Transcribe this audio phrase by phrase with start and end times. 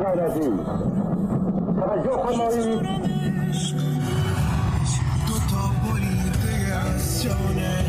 [0.00, 0.48] غیرتی
[1.80, 2.80] توجه فرمایید.
[5.26, 7.84] دو تا بریده از جانه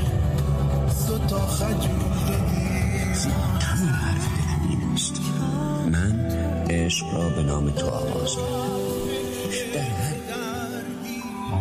[1.08, 1.38] دو تا
[3.62, 4.28] همون حرف
[5.92, 6.14] من
[6.70, 8.38] عشق را به نام تو آغاز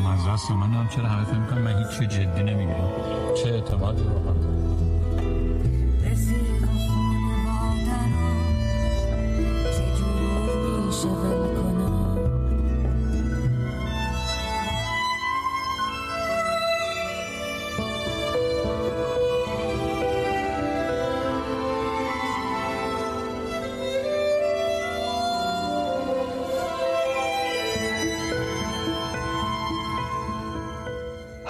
[0.03, 2.91] ما از دست من هم چرا همه فکر می‌کنم من هیچ جدی نمی‌گیرم
[3.45, 4.70] چه اعتمادی رو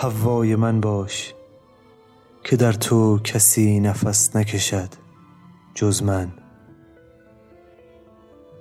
[0.02, 1.34] هوای من باش
[2.44, 4.88] که در تو کسی نفس نکشد
[5.74, 6.32] جز من.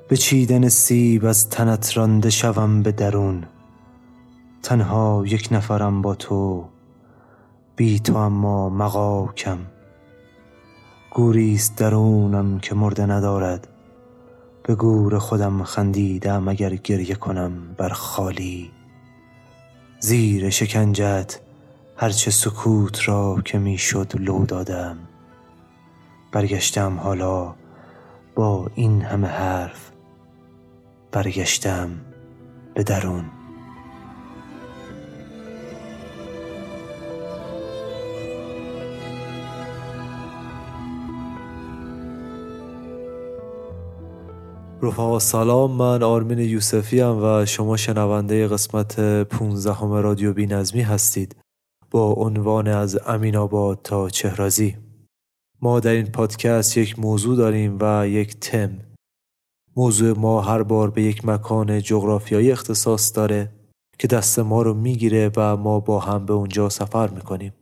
[0.07, 3.43] به چیدن سیب از تنت رانده شوم به درون
[4.63, 6.65] تنها یک نفرم با تو
[7.75, 9.57] بی تو اما مغاکم.
[11.11, 13.67] گوریست درونم که مرده ندارد
[14.63, 18.78] به گور خودم خندیدم اگر گریه کنم بر خالی.
[19.99, 21.39] زیر شکنجت
[21.97, 24.97] هرچه سکوت را که می‌شد لو دادم.
[26.31, 27.55] برگشتم حالا
[28.35, 29.91] با این همه حرف
[31.11, 31.89] برگشتم
[32.73, 33.38] به درون.
[44.81, 50.81] رفقا سلام من آرمین یوسفی هم و شما شنونده قسمت 15 همه رادیو بی نظمی
[50.81, 51.35] هستید.
[51.91, 54.77] با عنوان از امین آباد تا چهرازی.
[55.61, 58.71] ما در این پادکست یک موضوع داریم و یک تم.
[59.75, 63.51] موضوع ما هر بار به یک مکان جغرافیایی اختصاص داره
[63.99, 67.53] که دست ما رو می‌گیره و ما با هم به اونجا سفر می‌کنیم.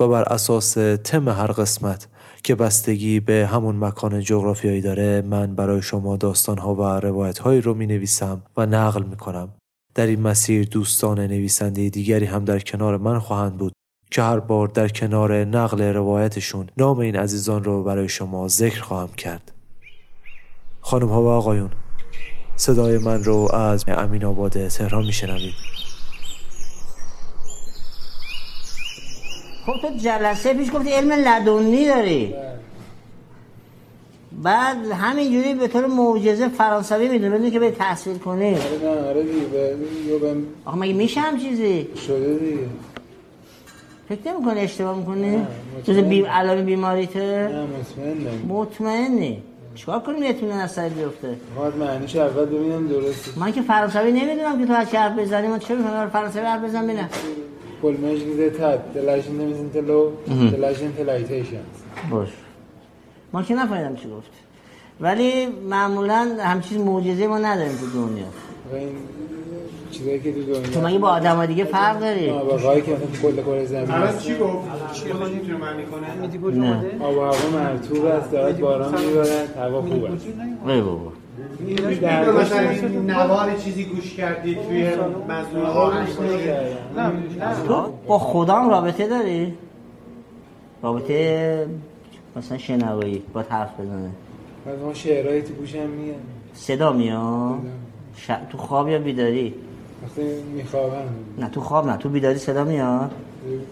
[0.00, 0.72] و بر اساس
[1.04, 2.08] تم هر قسمت
[2.42, 7.86] که بستگی به همون مکان جغرافیایی داره من برای شما داستانها و روایتهایی رو می
[7.86, 9.48] نویسم و نقل می کنم.
[9.94, 13.72] در این مسیر دوستان نویسنده دیگری هم در کنار من خواهند بود
[14.10, 19.08] که هر بار در کنار نقل روایتشون نام این عزیزان رو برای شما ذکر خواهم
[19.16, 19.52] کرد.
[20.80, 21.70] خانم ها و آقایون
[22.56, 25.77] صدای من رو از امین آباد تهران می شنوید.
[29.68, 32.34] خب تو جلسه پیش گفتی علم لدنی داری.
[34.42, 38.54] بعد همینجوری به طور معجزه فرانسوی می‌دونی بدون که به تحصیل کنی.
[38.54, 39.76] آره نه آره دیگه
[40.64, 42.58] آخه مگه میشه هم چیزی؟ شده دیگه.
[44.08, 45.46] فکر نمی‌کنی اشتباه می‌کنی؟
[45.84, 45.96] جز.
[45.96, 49.42] بی علائم بیماریته نه مطمئنم مطمئنی.
[49.74, 53.40] چیکار کنیم یتونه از سر بیفته؟ باید معنیش اول ببینم درسته.
[53.40, 57.08] من که فرانسوی نمی‌دونم که تو از حرف بزنی من چه می‌فهمم فرانسوی حرف بزن
[57.82, 61.56] ببینم کلمش گیزه تد دلشن نمیزین تلو دلشن تلایتیشن
[62.10, 62.28] باش.
[63.32, 64.30] ما که نفهمیدم چی گفت.
[65.00, 68.24] ولی معمولا همچین معجزه ما نداریم تو دنیا.
[68.72, 68.88] و این
[69.90, 73.22] چیزایی که تو تو دنیا مگه با آدم دیگه فرق داری؟ آبقایی که مثلا تو
[73.22, 76.84] کل کره زمین هست چی گفت؟ چی خود می‌تونه معنی کنه؟ نه.
[77.00, 80.26] آب و هوا مرطوب است دارد باران میبارد هوا خوب است.
[80.66, 81.12] ای بابا.
[83.06, 84.90] نوار چیزی گوش کردید توی
[87.66, 89.54] تو با خدا هم رابطه داری؟
[90.82, 91.66] رابطه
[92.36, 94.10] مثلا شنوایی با حرف بزنه.
[94.66, 96.16] از ما شعرهایی تو گوشم میاد.
[96.54, 97.58] صدا میاد؟
[98.16, 98.30] ش...
[98.50, 99.54] تو خواب یا بیداری؟
[100.02, 100.22] وقتی
[100.54, 101.08] میخوابم.
[101.38, 103.10] نه تو خواب نه تو بیداری صدا میاد؟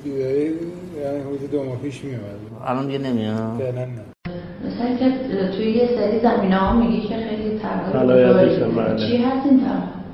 [0.04, 2.20] بیداری یعنی حدود دو ماه پیش میومد.
[2.66, 3.58] الان دیگه نمیاد.
[3.58, 4.04] فعلا نه.
[4.66, 5.12] مثلا که
[5.56, 7.16] توی یه سری زمین ها میگی که
[7.94, 8.96] یادشم بله.
[8.96, 9.60] چی هست این؟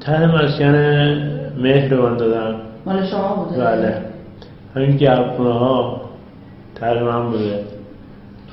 [0.00, 0.74] ته مسکن
[1.62, 2.54] مهر من دادم.
[2.86, 3.96] مال شما بوده؟ بله.
[4.76, 6.00] همین گرمخونه ها
[6.74, 7.60] ته من بوده.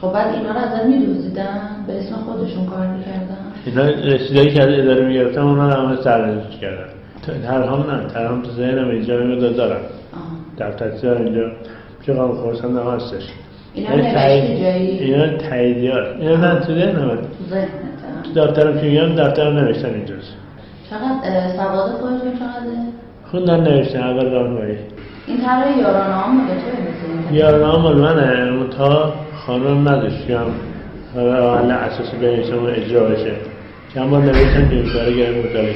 [0.01, 3.83] خب بعد اینا رو ازت میدوزیدن؟ به اسم خودشون کار می‌کردن؟ اینا
[4.15, 6.89] رسیدایی که از اداره می‌گرفتم اونا رو همه سرنوشت کردم
[7.47, 9.81] ترهام نه ترهام تو ذهنم اینجا رو دارم.
[10.57, 11.51] در تکسیار اینجا
[12.07, 13.23] چقدر خورسند هم هستش.
[13.73, 16.15] اینا تاییدیات.
[16.19, 17.88] اینا نه تو ذهنم تو ذهنت تو
[18.35, 20.33] دفترم که میگم دفترم نوشتن اینجاست.
[20.89, 22.77] چقدر سواد خودتون چقدره؟
[23.31, 24.77] خوندن نوشتن اول راهنمایی.
[25.27, 29.13] این طرح یارانه ها مال توی مثل یارنامه مال منه اون تا
[29.45, 30.37] خانم نداشتیم
[31.15, 33.31] حالا اساسی بنویسم و اجرا بشه.
[33.93, 35.73] چند بار نوشتم که این کاره گرم مطالعه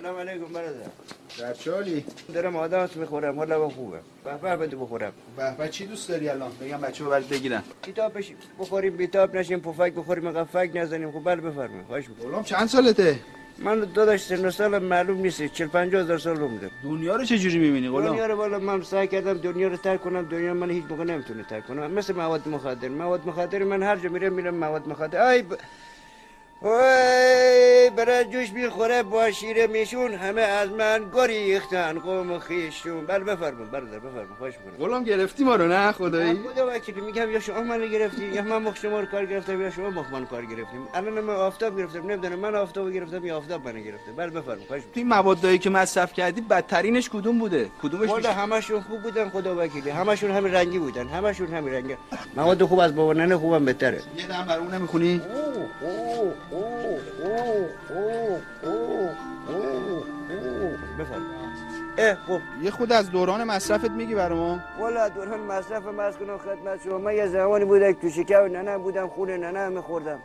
[0.00, 0.97] سلام علیکم برادر.
[1.38, 2.04] در چالی
[2.34, 3.98] دارم آدامس می‌خورم حالا خوبه.
[4.24, 5.12] به به بده بخورم.
[5.36, 7.62] به به چی دوست داری الان؟ بگم بچه برات بگیرن.
[7.82, 11.86] کتاب بش بخوریم بیتاب نشیم پفک بخوریم قفک نزنیم خب بله بفرمایید.
[11.86, 13.18] خواهش می‌کنم چند سالته؟
[13.58, 15.42] من داداش سن و سالم معلوم نیست.
[15.42, 18.58] 40 50 هزار سال عمر دارم دنیا رو چه جوری می‌بینی دنیا غلام رو بالا
[18.58, 20.28] من سعی کردم دنیا رو ترک کنم.
[20.28, 21.90] دنیا من هیچ موقع نمی‌تونه ترک کنم.
[21.90, 22.88] مثل مواد مخدر.
[22.88, 25.26] مواد مخدر من هر جا میرم میرم مواد مخدر.
[25.26, 25.54] ای ب...
[26.62, 31.98] وای برای جوش می‌خوره با شیر میشون همه از من گریختن.
[31.98, 33.06] قوم خیشون.
[33.06, 34.86] بله بفرمون برادر بفرمون خواهش می‌کنم.
[34.86, 37.00] غلام گرفتی ما رو نه خدایی؟ خدا وکیلی.
[37.00, 40.12] میگم یا شما من گرفتی یا من مخ شما رو کار گرفتم یا شما مخ
[40.12, 44.12] من کار گرفتیم الان من آفتاب گرفتم نمی‌دونم من آفتاب گرفتم یا آفتاب من گرفته.
[44.16, 48.80] بله بفرمون خواهش تو این موادایی که مصرف کردی بدترینش کدوم بوده؟ کدومش والا همشون
[48.80, 49.90] خوب بودن خدا وکیلی.
[49.90, 51.06] همشون همین رنگی بودن.
[51.08, 51.96] همشون همین رنگی.
[52.36, 54.00] مواد خوب از بابا ننه خوبم بهتره.
[54.16, 56.47] یه دم برای اون نمی‌خونی؟ بفرمایید اه
[62.26, 62.40] خب.
[62.62, 66.98] یه خود از دوران مصرفت میگی برای ما والا دوران مصرف مز کنم خدمت شما.
[66.98, 70.18] من یه زمانی بوده که تو شکم ننه بودم خونه ننه میخوردم.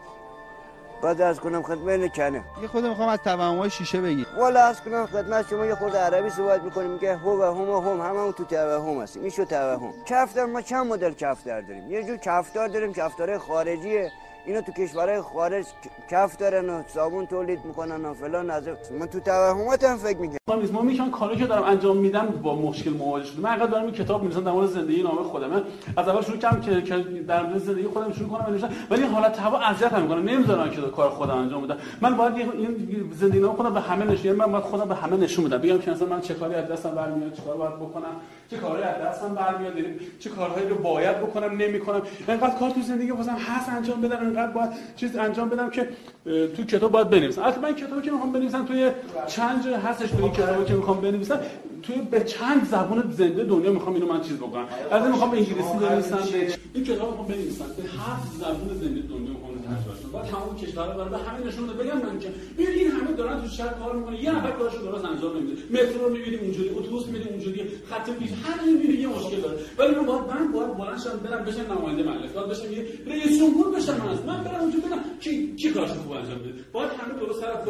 [1.02, 2.44] بعد از کنم خدمت کنه.
[2.62, 4.25] یه خود می‌خوام از توهمای شیشه بگی.
[4.38, 7.81] والا از کنم خدمت شما یه خورده عربی صحبت می‌کنیم میگه هو و هم و
[7.81, 9.22] هم همه هم تو توهم هستیم.
[9.22, 9.94] این شو توهم.
[10.06, 14.12] کفتر ما چند مدل کفتر داریم؟ یه جور کفتار داریم کفتار خارجیه.
[14.45, 15.66] اینا تو کشورهای خارج
[16.12, 18.63] کف دارن و صابون تولید می‌کنن و فلان از
[19.00, 20.38] من تو توهمات هم فکر می‌کنم
[20.74, 24.22] ما میشن کاری که دارم انجام میدم با مشکل مواجه شدم من دارم این کتاب
[24.22, 25.62] می‌نویسم در مورد زندگی نامه خودمه
[25.98, 26.95] از اول شروع کردم که
[27.28, 30.22] در مورد زندگی خودم شروع کنم بنویسم ولی حالت هوا اذیت می‌کنه.
[30.22, 34.31] نمی‌ذارن که کار خودم انجام بدم من باید این زندگی نامه خودم به همه نشون
[34.31, 35.57] من باید خودم به همه نشون بدم.
[35.57, 38.16] بگم که مثلا من چه کاری از دستم برمیاد چه کار باید بکنم
[38.51, 39.74] چه کارهایی از دستم برمیاد
[40.19, 42.01] چه کارهایی رو باید بکنم نمی‌کنم.
[42.28, 44.33] انقدر کار تو زندگی واسم هست انجام بدم.
[44.38, 45.90] انقدر باید چیز انجام بدم که
[46.25, 47.44] تو کتاب باید بنویسم.
[47.44, 48.92] البته من کتابی که می‌خوام بنویسم توی
[49.28, 51.40] چند جا هستش توی کتابی که می‌خوام بنویسم.
[51.84, 54.68] توی به چند زبان زنده دنیا می‌خوام اینو من چیز بکنم.
[54.92, 57.66] از می‌خوام به انگلیسی بنویسم به این کتاب می‌خوام بنویسم.
[57.78, 61.98] به هفت زبان زنده دنیا می‌خوام ترجمه کنم بعد تمام کشورها برای همه نشون بگم
[62.06, 64.16] من که ببین این همه دارن تو شهر کار می‌کنن.
[64.16, 65.62] یه نفر کارشو درست انجام نمیده.
[65.72, 69.58] مترو رو می‌بینیم اونجوری اتوبوس می‌بینیم اونجوری خط پیش هر می‌بینی یه مشکل داره.
[69.78, 72.31] ولی من باید من باید بلند برم بشم نماینده مجلس.
[72.31, 73.94] باید بشم یه رئیس جمهور بشم.
[73.94, 76.63] من من برم اونجا ببینم کی کی کارشو خوب انجام بده.
[76.74, 77.68] باید همه درست طرف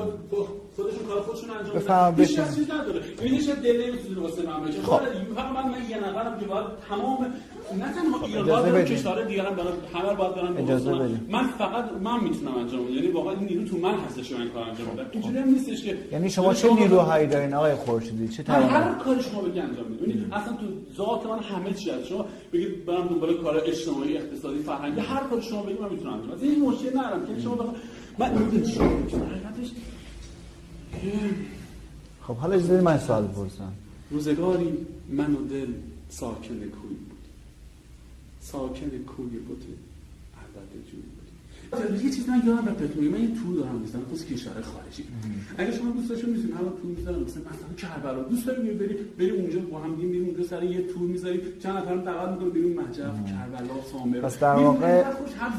[0.76, 2.24] خودشون کار خودشون انجام بدن.
[2.24, 3.02] هیچ چیز نداره.
[3.22, 4.64] هیچ دل نمی‌تونه واسه من.
[4.64, 7.34] بشه فقط من من یه نفرم که باید تمام
[7.80, 11.92] نه تنها ایران باید کشورهای دیگه هم دارن همه باید دارن اجازه بدید من فقط
[12.02, 12.94] من می‌تونم انجام بدم.
[12.94, 15.06] یعنی واقعا این نیرو تو من هستش من کار انجام بدم.
[15.12, 19.22] اینجوری هم نیستش که یعنی شما چه نیروهایی دارین آقای خورشیدی؟ چه من هر کاری
[19.24, 20.66] شما بگی انجام میدم یعنی اصلا تو
[20.98, 22.06] ذات من همه چی هست.
[22.06, 26.32] شما بگید برام دنبال کار اجتماعی اقتصادی فرهنگی هر کاری شما بگید من می‌تونم انجام
[26.32, 26.50] بدم.
[26.50, 27.26] این مشکل ندارم.
[27.26, 27.76] که شما بخواد
[28.20, 28.52] من
[32.22, 33.74] خب حالا اجازه من سوال بپرسم.
[34.12, 34.78] روزگاری
[35.10, 35.74] من و دل
[36.10, 37.24] ساکن کوی بود.
[38.42, 39.64] ساکن کوی بود
[40.38, 41.13] عدد جوی
[42.04, 43.04] یه چیز من یادم رفت بهتون.
[43.08, 45.04] من این تور دارم می‌زنم خصوص کشور خارجی.
[45.58, 49.30] اگه شما دوست داشتین می‌تونید همون تور می‌ذارم مثلا مثلا کربلا دوست داریم بری بری
[49.30, 52.74] اونجا با هم دیگه میریم اونجا سر یه تور می‌ذاریم چند نفرم دعوت می‌کنیم بریم
[52.82, 54.20] مهجر کربلا سامر.
[54.20, 55.04] پس در واقع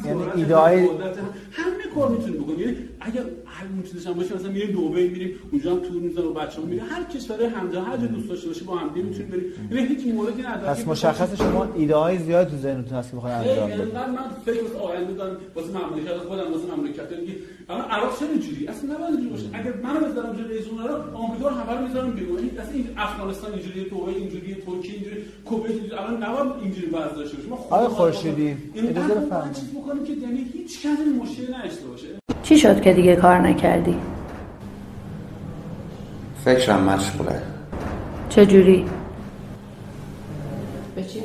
[0.04, 1.18] یعنی زیارت، ایده هم های- عبادت،
[1.50, 5.30] همه کار می‌تونید بکنید یعنی اگر هر اون چیزش هم باشه مثلا میریم دبی میریم
[5.52, 6.84] اونجا هم تور می‌ذارم و بچه‌ها میریم.
[6.88, 10.14] هر کشور همجا هر جا دوست داشته باشی با هم دیگه می‌تونید بریم یعنی هیچ
[10.14, 10.72] موردی نداره.
[10.74, 14.28] پس مشخص شما ایده های زیاد تو ذهنتون هست که بخواید انجام بدید انقدر من
[14.44, 15.72] فکر واسه آینده دارم واسه
[16.04, 17.20] مملکت خودم واسه مملکت.
[17.20, 17.34] دیگه
[17.68, 19.46] اما عراق چه اینجوری اصلا نباید اینجوری باشه.
[19.52, 22.38] اگر منو بذارم جلوی رئیس جمهور آمریکا رو همه رو می‌ذارم بیرون.
[22.38, 27.14] این اصلا این افغانستان اینجوری توبه اینجوری ترکیه اینجوری کویت اینجوری الان نباید اینجوری وضع
[27.16, 29.52] داشته باشه ما آقای خورشیدی اینقدر اجازه بفرمایید.
[29.54, 32.06] چیز بکنیم که یعنی هیچ کسی این مشکلی نداشته باشه.
[32.42, 33.96] چی شد که دیگه کار نکردی؟
[36.44, 37.42] فکرم مشغوله.
[38.28, 38.84] چجوری؟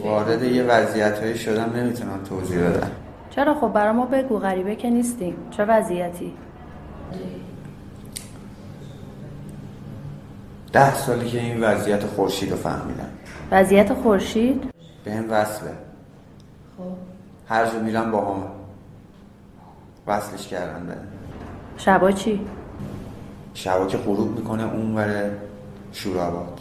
[0.04, 2.92] وارد یه وضعیت شدم نمی‌تونم توضیح بدم.
[3.40, 6.34] چرا خب برا ما بگو غریبه که نیستیم چه وضعیتی؟
[10.74, 13.10] ده سالی که این وضعیت خورشید رو فهمیدم
[13.52, 14.64] وضعیت خورشید؟
[15.04, 15.72] به هم وصله
[16.78, 16.84] خب
[17.48, 18.44] هر جا میرم با هم
[20.08, 20.96] وصلش کردن به
[21.78, 22.42] شبا چی؟
[23.54, 25.38] شبا که غروب می‌کنه اون وره
[25.92, 26.60] شوراباد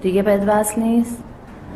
[0.00, 1.22] دیگه بد وصل نیست؟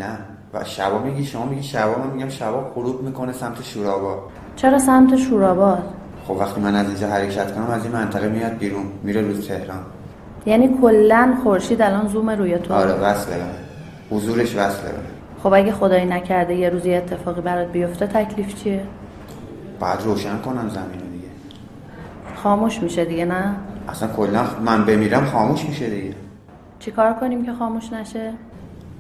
[0.00, 0.18] نه
[0.56, 4.18] و شبا میگی شما میگی شبا من میگم شبا غروب می‌کنه سمت شوراباد
[4.56, 5.82] چرا سمت شوراباد؟
[6.28, 9.80] خب وقتی من از اینجا حرکت کنم از این منطقه میاد بیرون میره رو تهران.
[10.46, 12.74] یعنی کلا خورشید الان زوم روی تو.
[12.74, 13.36] آره وصله.
[14.10, 14.90] حضورش وصله.
[15.42, 18.84] خب اگه خدایی نکرده یه روزی اتفاقی برات بیفته تکلیف چیه؟
[19.80, 21.28] بعد روشن کنم زمین دیگه.
[22.42, 23.56] خاموش میشه دیگه نه؟
[23.88, 26.14] اصلا کلا من بمیرم خاموش میشه دیگه.
[26.78, 28.32] چیکار کنیم که خاموش نشه؟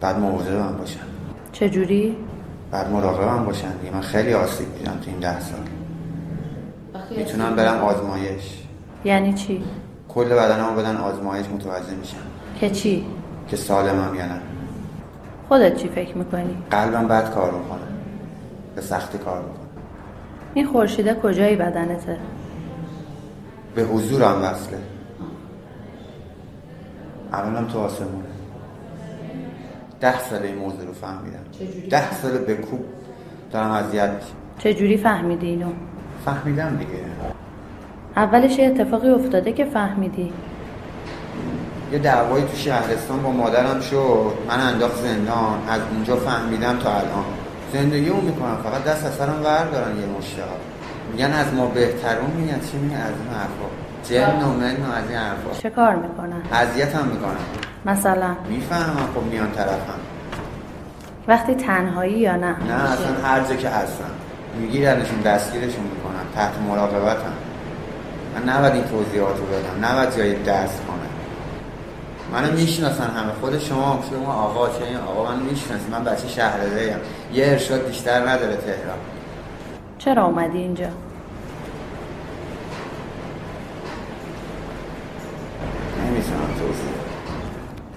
[0.00, 1.00] بعد مواظب من باشن
[1.60, 2.16] چجوری؟
[2.70, 5.60] بعد مراقب من باشن دیگه من خیلی آسیب دیدم تو این ده سال.
[7.16, 8.62] می‌تونم برم آزمایش.
[9.04, 9.64] یعنی چی؟
[10.08, 12.16] کل بدنمو بدن آزمایش متوجه میشم.
[12.60, 13.06] که چی؟
[13.48, 14.40] که سالمم یا نه.
[15.48, 17.80] خودت چی فکر می‌کنی؟ قلبم بد کار می‌کنه.
[18.74, 19.66] به سختی کار می‌کنه.
[20.54, 22.18] این خورشیده کجایی بدنته؟
[23.74, 24.78] به حضورم وصله.
[27.32, 28.24] الانم تو آسمونه.
[30.00, 31.45] ده سال این موضوع رو فهمیدم.
[31.90, 32.84] ده سال به کوب
[33.52, 34.10] دارم اذیت.
[34.58, 35.70] چجوری فهمیدی اینو؟
[36.24, 37.00] فهمیدم دیگه.
[38.16, 40.32] اولش یه اتفاقی افتاده که فهمیدی.
[41.92, 44.32] یه دعوایی تو شهرستان با مادرم شد.
[44.48, 45.58] من انداخت زندان.
[45.68, 47.24] از اونجا فهمیدم تا الان.
[47.72, 48.56] زندگی اون می‌کنم.
[48.64, 50.58] فقط دست از سرم دارن یه مشتاق.
[51.12, 53.68] میگن از ما بهترون میگن چی میگن از این حرفا.
[54.04, 55.60] جن و من و از این حرفا.
[55.62, 57.46] چه کار می‌کنن؟ اذیت هم می‌کنن.
[57.86, 60.00] مثلا؟ می‌فهمم خب میان طرفم.
[61.28, 64.10] وقتی تنهایی یا نه؟ نه اصلا هر جا که هستم.
[64.60, 67.32] میگیرنشون دستگیرشون می‌کنن تحت مراقبتم.
[68.34, 69.84] من نباید این توضیحات رو بدم.
[69.84, 70.96] نباید جای دست کنم.
[72.32, 73.32] منو می‌شناسن همه.
[73.40, 77.00] خود شما شما آقا چه این آقا من می‌شناسی من بچه ام
[77.32, 78.98] یه ارشاد بیشتر نداره تهران.
[79.98, 80.86] چرا اومدی اینجا؟
[86.04, 86.90] نمی‌تونم توضیح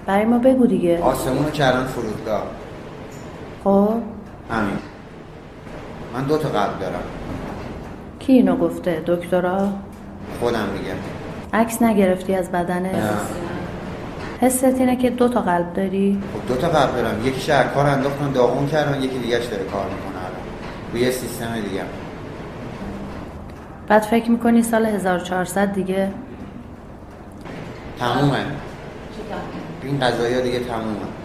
[0.06, 1.02] برای ما بگو دیگه.
[1.02, 2.42] آسمون رو کردن فرودگاه.
[3.64, 3.94] خب؟
[4.50, 4.78] همین.
[6.14, 7.02] من دو تا قلب دارم.
[8.18, 9.68] کی اینو گفته؟ دکترا؟
[10.40, 10.96] خودم میگم.
[11.52, 13.10] عکس نگرفتی از بدنه نه.
[14.40, 17.26] حست اینه که دو تا قلب داری؟ خب دو تا قلب دارم.
[17.26, 20.40] یکی شهر کار انداختن داغون کردن یکی دیگهش داره کار می‌کنه الان.
[20.92, 21.82] روی یه سیستم دیگه.
[23.88, 26.12] بعد فکر می‌کنی سال 1400 دیگه؟
[27.98, 28.44] تمومه.
[29.82, 31.19] این قضایی دیگه تمومه.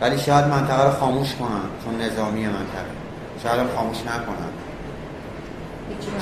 [0.00, 2.96] ولی شاید منطقه رو خاموش کنم چون نظامی منطقه.
[3.42, 4.52] شاید خاموش نکنم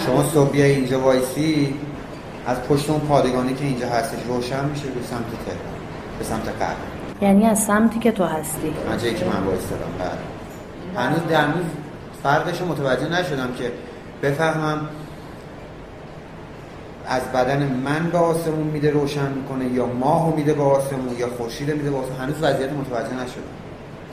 [0.07, 1.75] شما صبح اینجا وایسی
[2.47, 5.75] از پشت اون پادگانی که اینجا هستش روشن میشه به سمت تهران
[6.19, 6.77] به سمت غرب.
[7.23, 8.75] یعنی از سمتی که تو هستی.
[8.91, 11.05] من جایی که من وایستادم بله.
[11.05, 11.47] هنوز در
[12.23, 13.73] فرقش رو متوجه نشدم که
[14.23, 14.89] بفهمم
[17.09, 21.71] از بدن من به آسمون میده روشن می‌کنه یا ماهو میده به آسمون یا خورشید
[21.71, 22.21] میده به آسمون.
[22.21, 23.64] هنوز وضعیت متوجه نشدم.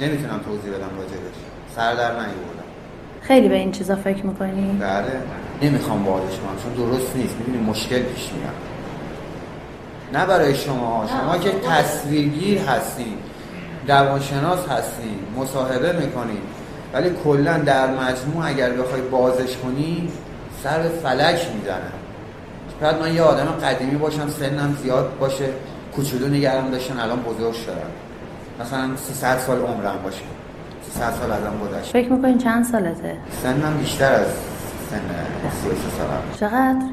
[0.01, 1.37] نمی‌تونم توضیح بدم راجبش
[1.75, 2.67] سر در نیوردم
[3.21, 5.21] خیلی به این چیزا فکر می‌کنی؟ بله.
[5.61, 7.35] نمی‌خوام بازش کنم چون درست نیست.
[7.35, 8.53] می‌دونی مشکل پیش میاد.
[10.13, 11.05] نه برای شما.
[11.07, 13.17] شما که تصویرگیر هستین
[13.87, 16.41] روانشناس هستین مصاحبه می‌کنین
[16.93, 20.09] ولی کلا در مجموع اگر بخوای بازش کنی
[20.63, 21.91] سر فلک می‌زنه.
[22.79, 25.45] شاید من یه آدم قدیمی باشم سنم زیاد باشه
[25.95, 27.91] کوچولو نگرم داشتن الان بزرگ شدم.
[28.59, 30.23] مثلا 300 سال عمرم باشه.
[30.93, 34.27] 300 سال ازم گذشت فکر می‌کنین چند سالته؟ سنم بیشتر از
[34.89, 35.01] سن
[35.63, 36.23] 33 سالم.
[36.39, 36.85] چقدر؟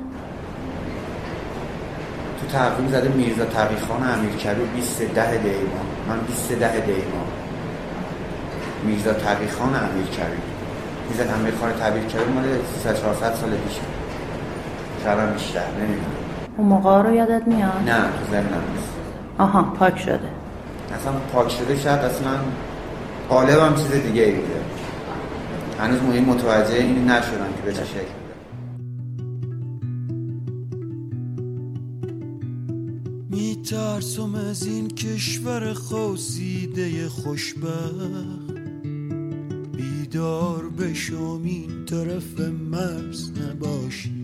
[2.40, 5.82] تو تقویم زده میرزا تقیخان امیرکبیر 20 ده دیما.
[6.08, 7.24] من 20 ده دیما.
[8.84, 10.48] میرزا تقیخان امیرکبیر.
[11.08, 12.02] میرزا امیرخان تبیر
[12.34, 13.80] مال 300 400 سال پیشه.
[15.04, 15.60] شاید هم بیشتر.
[15.80, 16.06] نمی‌دونم.
[16.56, 18.92] اون موقع رو یادت میاد؟ نه تو نیست.
[19.38, 20.37] آها پاک شده.
[20.94, 22.38] اصلا پاک شده شاید اصلا
[23.28, 24.60] قالبم چیز دیگه ای بوده.
[25.78, 28.18] هنوز مهم متوجه این نشدم که به چه شکل
[33.30, 38.48] میترسم از این کشور خوصیده خوشبخت.
[39.76, 42.40] بیدار بشم این طرف
[42.70, 44.17] مرز نباشی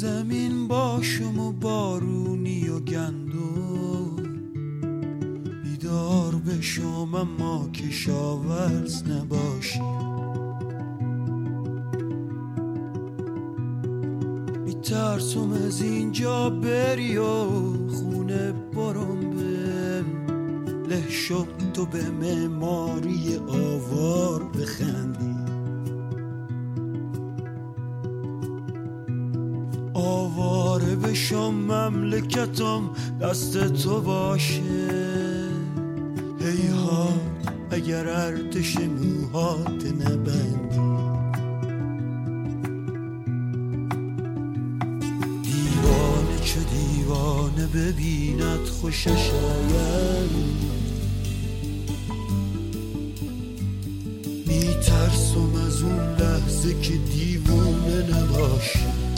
[0.00, 4.16] زمین باشم و بارونی و گندو
[5.64, 9.80] بیدار بشم اما کشاورز نباشی.
[14.64, 17.44] میترسم از اینجا بری و
[17.88, 20.04] خونه برم به
[20.88, 21.04] له
[21.74, 25.39] تو به معماری آوار بخندی.
[31.04, 32.90] بشم مملکتم
[33.20, 34.60] دست تو باشه.
[36.40, 37.08] هی ها
[37.70, 40.80] اگر ارتش موهات نبندی.
[45.42, 50.30] دیوانه چه دیوانه ببیند خوشش آید
[54.46, 57.90] میترسم از اون لحظه که دیوانه
[58.60, 59.09] کسی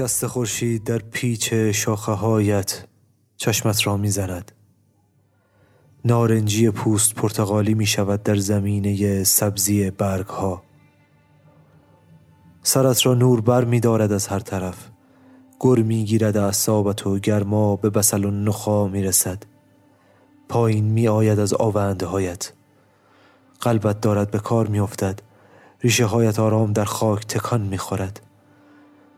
[0.00, 2.84] شکست خورشید در پیچ شاخه هایت
[3.36, 4.52] چشمت را می‌زند.
[6.04, 10.62] نارنجی پوست پرتغالی می شود در زمینه سبزی برگ ها
[12.62, 14.88] سرت را نور بر می دارد از هر طرف.
[15.60, 19.42] گر می گیرد اعصابت و گرما به بسل و نخا می رسد
[20.48, 22.52] پایین می آید از آوندهایت.
[23.60, 25.20] قلبت دارد به کار می افتد
[25.80, 28.29] ریشه هایت آرام در خاک تکان می خورد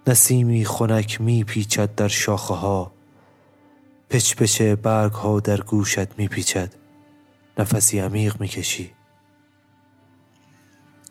[0.06, 2.92] نسیمی خنک می پیچد در شاخه ها
[4.10, 6.74] پچ پچ برگ ها در گوشت می پیچد
[7.58, 8.92] نفسی عمیق می کشی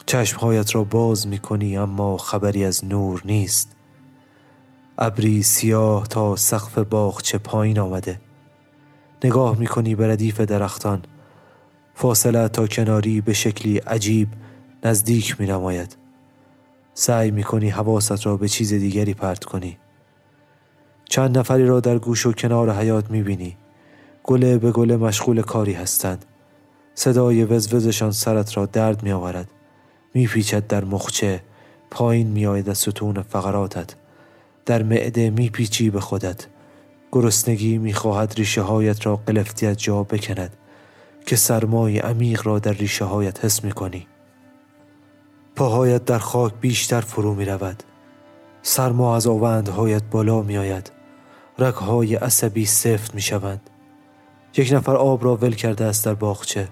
[0.05, 3.75] چشمهایت را باز می کنی اما خبری از نور نیست.
[4.97, 8.21] ابری سیاه تا سقف باغچه پایین آمده.
[9.23, 11.01] نگاه می کنی به ردیف درختان.
[11.95, 14.27] فاصله تا کناری به شکلی عجیب
[14.83, 16.00] نزدیک می نماید
[16.93, 19.77] سعی می کنی حواست را به چیز دیگری پرت کنی.
[21.05, 23.57] چند نفری را در گوش و کنار حیات می بینی
[24.23, 26.25] گله به گله مشغول کاری هستند.
[26.95, 29.51] صدای وزوزشان سرت را درد می آورد
[30.13, 31.41] می پیچد در مخچه
[31.91, 33.95] پایین می آید از ستون فقراتت.
[34.65, 36.47] در معده می پیچی به خودت.
[37.11, 40.57] گرسنگی می خواهد ریشه هایت را قلفتی از جا بکند.
[41.25, 44.07] که سرمای عمیق را در ریشه هایت حس می کنی
[45.55, 47.83] پاهایت در خاک بیشتر فرو می رود
[48.61, 50.91] سرما از آوندهایت بالا می آید
[51.59, 53.69] رگهای عصبی سفت می شوند
[54.57, 56.67] یک نفر آب را ول کرده است در باغچه.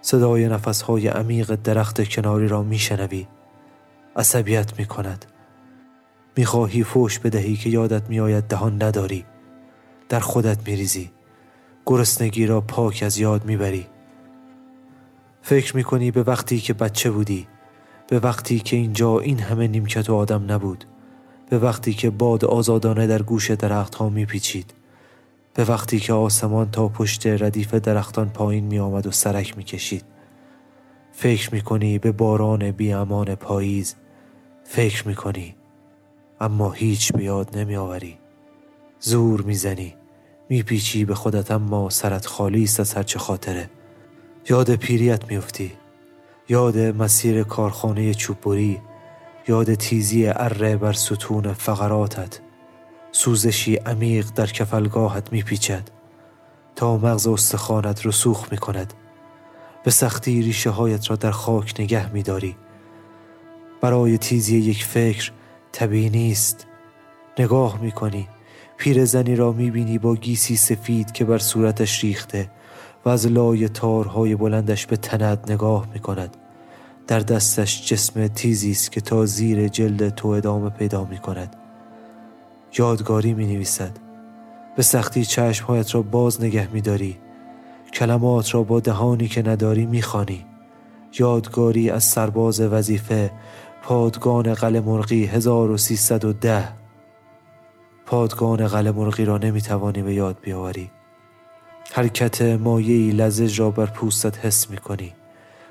[0.00, 3.26] صدای نفسهای عمیق درخت کناری را می شنوی
[4.16, 5.24] عصبیت می کند
[6.36, 9.24] می خواهی فوش بدهی که یادت می آید دهان نداری.
[10.08, 11.10] در خودت می ریزی
[11.86, 13.86] گرسنگی را پاک از یاد می بری
[15.42, 17.46] فکر می کنی به وقتی که بچه بودی
[18.08, 20.84] به وقتی که اینجا این همه نیمکت و آدم نبود
[21.50, 24.74] به وقتی که باد آزادانه در گوش درخت ها می پیچید
[25.54, 30.04] به وقتی که آسمان تا پشت ردیف درختان پایین می آمد و سرک می کشید
[31.12, 33.94] فکر می کنی به باران بی امان پاییز
[34.64, 35.54] فکر می کنی
[36.40, 38.18] اما هیچ به یاد نمی آوری
[39.00, 39.94] زور می زنی
[40.48, 43.70] می پیچی به خودت اما سرت خالی است از هرچه خاطره.
[44.50, 45.72] یاد پیریت میافتی.
[46.48, 48.80] یاد مسیر کارخانه چوببری
[49.48, 52.40] یاد تیزی اره بر ستون فقراتت
[53.12, 55.90] سوزشی عمیق در کفلگاهت میپیچد
[56.76, 58.94] تا مغز استخوانت رسوخ می‌کند.
[59.84, 62.56] به سختی ریشه هایت را در خاک نگه می داری
[63.80, 65.32] برای تیزی یک فکر
[65.72, 66.66] طبیعی نیست.
[67.38, 68.28] نگاه می کنی
[68.76, 72.50] پیرزنی را می بینی با گیسی سفید که بر صورتش ریخته.
[73.04, 76.36] و از لای تارهای بلندش به تند نگاه می کند
[77.06, 81.56] در دستش جسم تیزی است که تا زیر جلد تو ادامه پیدا می کند
[82.78, 83.98] یادگاری می نویسد
[84.76, 87.18] به سختی چشمهایت را باز نگه می داری
[87.92, 90.46] کلمات را با دهانی که نداری می خانی.
[91.18, 93.30] یادگاری از سرباز وظیفه
[93.82, 96.68] پادگان قل مرغی 1310
[98.06, 100.90] پادگان قل مرغی را نمی توانی به یاد بیاوری.
[101.94, 105.12] حرکت مایهی لزج را بر پوستت حس می کنی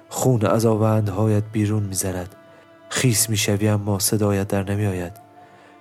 [0.10, 2.36] خون از آوندهایت بیرون می زند
[2.90, 5.12] خیس می شوی اما صدایت در نمی آید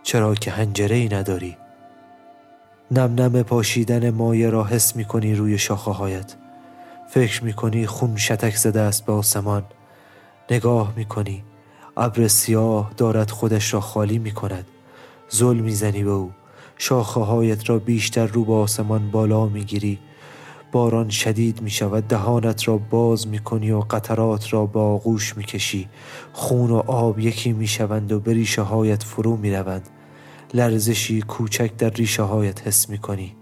[0.03, 1.57] چرا که هنجره ای نداری.
[2.91, 6.35] نم نم پاشیدن مایه را حس می کنی روی شاخه هایت
[7.09, 9.65] فکر می کنی خون شتک زده است به آسمان.
[10.51, 11.45] نگاه می کنی
[11.97, 14.67] ابر سیاه دارد خودش را خالی می کند
[15.29, 16.33] زل می‌زنی به او.
[16.79, 19.99] شاخه هایت را بیشتر رو به آسمان بالا می گیری
[20.73, 25.45] باران شدید می شود دهانت را باز می کنی و قطرات را با آغوش می
[25.45, 25.89] کشی
[26.33, 29.89] خون و آب یکی می شوند و به ریشه هایت فرو می روند
[30.55, 33.37] لرزشی کوچک در ریشه هایت حس می کنی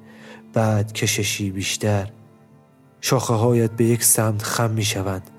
[0.52, 2.10] بعد کششی بیشتر.
[3.00, 5.30] شاخه هایت به یک سمت خم می شوند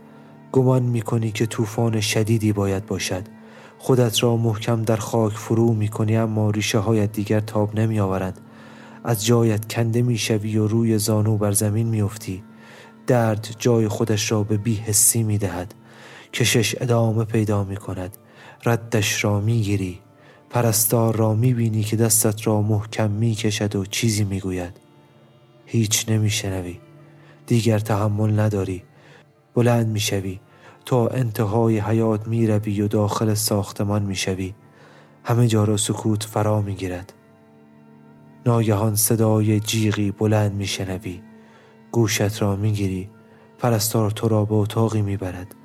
[0.51, 3.23] گمان می کنی که طوفان شدیدی باید باشد.
[3.77, 8.41] خودت را محکم در خاک فرو می کنی اما ریشه هایت دیگر تاب نمی آورد
[9.03, 12.43] از جایت کنده می شوی و روی زانو بر زمین می افتی.
[13.07, 15.73] درد جای خودش را به بی حسی می دهد.
[16.33, 18.17] کشش ادامه پیدا می کند.
[18.65, 19.99] ردش را می گیری.
[20.49, 24.73] پرستار را می بینی که دستت را محکم می کشد و چیزی می گوید.
[25.65, 26.79] هیچ نمی شنوی.
[27.47, 28.83] دیگر تحمل نداری.
[29.53, 30.39] بلند می شوی.
[30.85, 34.53] تا انتهای حیات می روی و داخل ساختمان می شوی.
[35.23, 37.13] همه جا را سکوت فرا می گیرد.
[38.45, 41.21] ناگهان صدای جیغی بلند می شنوی
[41.91, 43.09] گوشت را می گیری
[43.57, 45.55] پرستار تو را به اتاقی می برد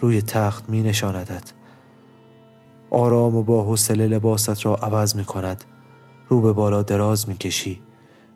[0.00, 1.50] روی تخت می نشاندد
[2.90, 5.64] آرام و با حوصله لباست را عوض می کند
[6.28, 7.82] رو به بالا دراز می کشی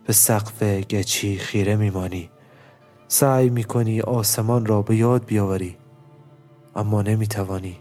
[0.07, 2.31] به سقف گچی خیره می مانی
[3.09, 5.77] سعی می کنی آسمان را به یاد بیاوری.
[6.77, 7.77] اما نمی توانی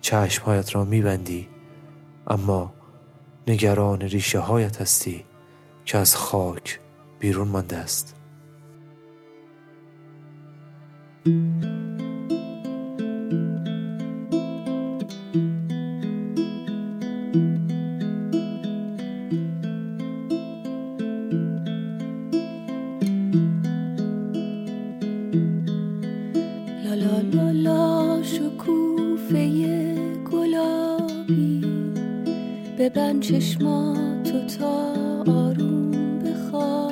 [0.00, 1.48] چشمهایت را می بندی
[2.26, 2.72] اما
[3.46, 5.24] نگران ریشه هایت هستی
[5.84, 6.80] که از خاک
[7.18, 8.14] بیرون مانده است.
[32.78, 34.94] ببند چشماتو تا
[35.26, 36.85] آروم بخوابی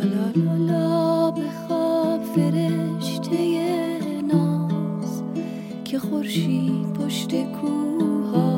[0.00, 3.36] لا لا لا لا به خواب فرشته
[4.32, 5.22] ناز
[5.84, 8.49] که خورشید پشت کوها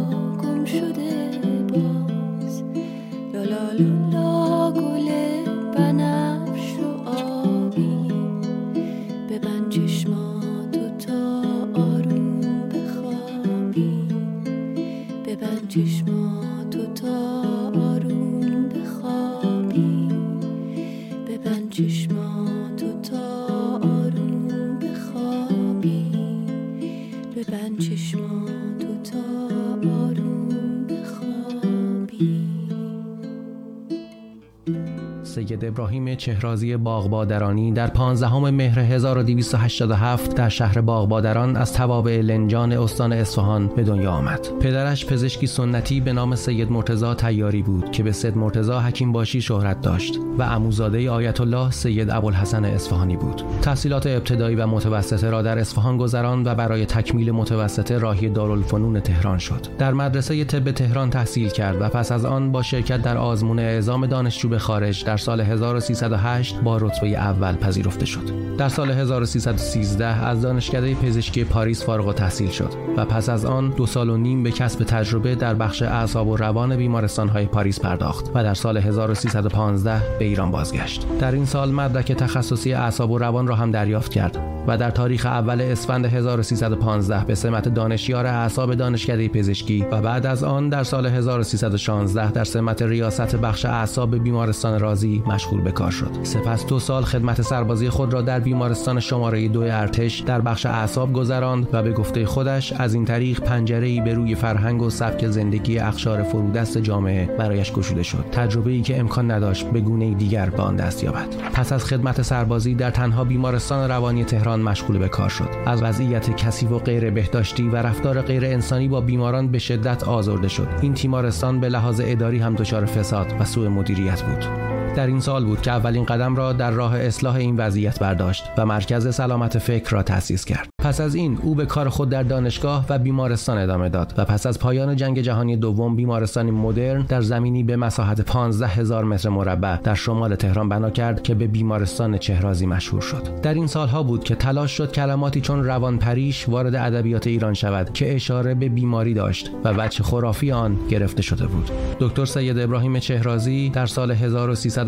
[35.63, 43.13] سید ابراهیم چهرازی باغبادرانی در 15 مهر 1287 در شهر باغبادران از توابع لنجان استان
[43.13, 44.49] اصفهان به دنیا آمد.
[44.61, 49.41] پدرش پزشکی سنتی به نام سید مرتضا تیاری بود که به سید مرتضا حکیم باشی
[49.41, 53.43] شهرت داشت و عموزاده آیت الله سید ابوالحسن اصفهانی بود.
[53.63, 59.39] تحصیلات ابتدایی و متوسطه را در اصفهان گذراند و برای تکمیل متوسطه راهی دارالفنون تهران
[59.39, 59.67] شد.
[59.79, 64.07] در مدرسه طب تهران تحصیل کرد و پس از آن با شرکت در آزمون اعزام
[64.07, 68.57] دانشجو به خارج در سال 1308 با رتبه اول پذیرفته شد.
[68.59, 73.87] در سال 1313 از دانشکده پزشکی پاریس فارغ التحصیل شد و پس از آن دو
[73.87, 78.43] سال و نیم به کسب تجربه در بخش اعصاب و روان بیمارستان‌های پاریس پرداخت و
[78.43, 81.07] در سال 1315 به ایران بازگشت.
[81.21, 85.27] در این سال مدرک تخصصی اعصاب و روان را هم دریافت کرد و در تاریخ
[85.27, 91.07] اول اسفند 1315 به سمت دانشیار اعصاب دانشکده پزشکی و بعد از آن در سال
[91.07, 96.11] 1316 در سمت ریاست بخش اعصاب بیمارستان رازی مشغول به کار شد.
[96.23, 101.13] سپس دو سال خدمت سربازی خود را در بیمارستان شماره دو ارتش در بخش اعصاب
[101.13, 105.79] گذراند و به گفته خودش از این طریق پنجره‌ای به روی فرهنگ و سبک زندگی
[105.79, 108.25] اخشار فرودست جامعه برایش گشوده شد.
[108.33, 111.29] تجربه‌ای که امکان نداشت به گونه دیگر به آن دست یابد.
[111.53, 115.49] پس از خدمت سربازی در تنها بیمارستان روانی تهران مشغول به کار شد.
[115.67, 120.49] از وضعیت کثیف و غیر بهداشتی و رفتار غیر انسانی با بیماران به شدت آزرده
[120.49, 120.69] شد.
[120.83, 124.72] این تیمارستان به لحاظ اداری هم دچار فساد و سوء مدیریت بود.
[124.97, 128.67] در این سال بود که اولین قدم را در راه اصلاح این وضعیت برداشت و
[128.67, 130.69] مرکز سلامت فکر را تأسیس کرد.
[130.83, 134.47] پس از این او به کار خود در دانشگاه و بیمارستان ادامه داد و پس
[134.47, 139.77] از پایان جنگ جهانی دوم بیمارستانی مدرن در زمینی به مساحت 15 هزار متر مربع
[139.77, 143.41] در شمال تهران بنا کرد که به بیمارستان چهرازی مشهور شد.
[143.43, 148.15] در این سالها بود که تلاش شد کلماتی چون روانپریش وارد ادبیات ایران شود که
[148.15, 151.71] اشاره به بیماری داشت و وجه خرافی آن گرفته شده بود.
[152.01, 154.13] دکتر سید ابراهیم چهرازی در سال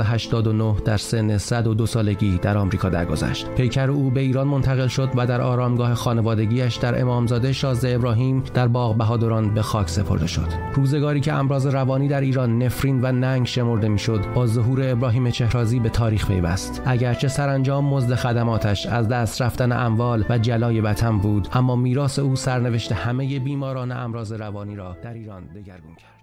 [0.01, 3.49] 1389 در سن 102 سالگی در آمریکا درگذشت.
[3.51, 8.69] پیکر او به ایران منتقل شد و در آرامگاه خانوادگیش در امامزاده شازده ابراهیم در
[8.69, 10.49] باغ بهادران به خاک سپرده شد.
[10.75, 15.81] روزگاری که امراض روانی در ایران نفرین و ننگ شمرده می‌شد، با ظهور ابراهیم چهرازی
[15.81, 16.83] به تاریخ پیوست.
[16.87, 22.37] اگرچه سرانجام مزد خدماتش از دست رفتن اموال و جلای وطن بود، اما میراث او
[22.37, 26.15] سرنوشت همه بیماران امراض روانی را در ایران دگرگون کرد.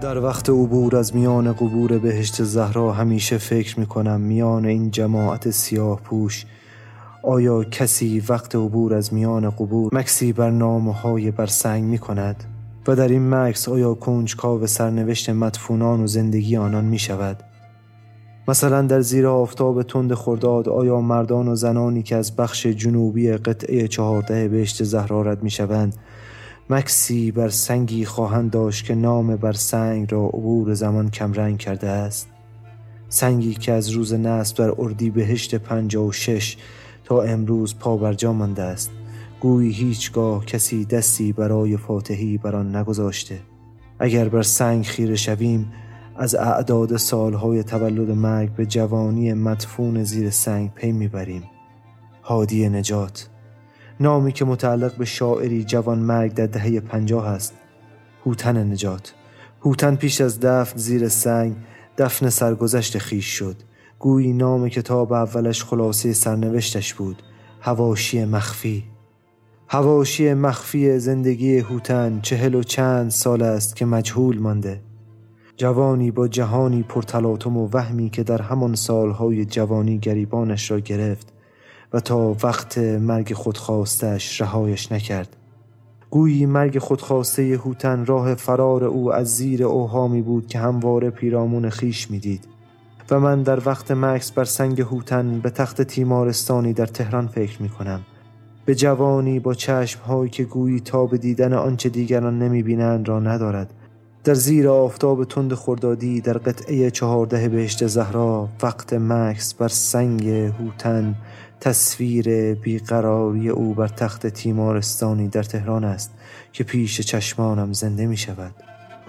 [0.00, 5.50] در وقت عبور از میان قبور بهشت زهرا همیشه فکر می کنم میان این جماعت
[5.50, 6.46] سیاه پوش.
[7.22, 12.44] آیا کسی وقت عبور از میان قبور مکسی بر نامه های بر سنگ می کند
[12.86, 17.42] و در این مکس آیا کنجکاو سرنوشت مدفونان و زندگی آنان می شود
[18.48, 23.88] مثلا در زیر آفتاب تند خرداد آیا مردان و زنانی که از بخش جنوبی قطعه
[23.88, 25.96] چهارده بهشت زهرا رد می شوند
[26.70, 32.28] مکسی بر سنگی خواهند داشت که نام بر سنگ را عبور زمان کمرنگ کرده است.
[33.08, 36.56] سنگی که از روز نصب در اردی بهشت پنجاه و شش
[37.04, 38.90] تا امروز پا بر جا مانده است.
[39.40, 43.40] گویی هیچگاه کسی دستی برای فاتحی بر آن نگذاشته.
[43.98, 45.72] اگر بر سنگ خیره شویم
[46.16, 51.44] از اعداد سالهای تولد مرگ به جوانی مدفون زیر سنگ پی می‌بریم.
[52.22, 53.28] هادی نجات.
[54.00, 57.54] نامی که متعلق به شاعری جوان مرگ در دهه پنجاه است.
[58.26, 59.14] هوتن نجات.
[59.64, 61.56] هوتن پیش از دفن زیر سنگ
[61.98, 63.56] دفن سرگذشت خیش شد.
[63.98, 67.22] گویی نام کتاب اولش خلاصه سرنوشتش بود.
[67.60, 68.84] هواشی مخفی.
[69.68, 74.80] هواشی مخفی زندگی هوتن چهل و چند سال است که مجهول مانده.
[75.56, 81.32] جوانی با جهانی پرتلاطم و وهمی که در همان سالهای جوانی گریبانش را گرفت.
[81.92, 85.36] و تا وقت مرگ خودخواستش رهایش نکرد.
[86.10, 92.10] گویی مرگ خودخواسته هوتن راه فرار او از زیر اوهامی بود که همواره پیرامون خیش
[92.10, 92.44] می‌دید.
[93.10, 97.68] و من در وقت مکس بر سنگ هوتن به تخت تیمارستانی در تهران فکر می
[97.68, 98.00] کنم
[98.64, 103.20] به جوانی با چشم هایی که گویی تا به دیدن آنچه دیگران نمی بینند را
[103.20, 103.74] ندارد.
[104.24, 111.14] در زیر آفتاب تند خردادی در قطعه چهارده بهشت زهرا وقت مکس بر سنگ هوتن
[111.60, 116.10] تصویر بیقراری او بر تخت تیمارستانی در تهران است
[116.52, 118.54] که پیش چشمانم زنده می شود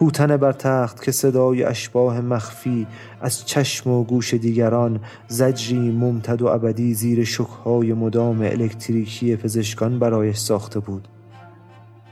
[0.01, 2.87] هوتن بر تخت که صدای اشباه مخفی
[3.21, 10.37] از چشم و گوش دیگران زجری ممتد و ابدی زیر شکهای مدام الکتریکی پزشکان برایش
[10.37, 11.07] ساخته بود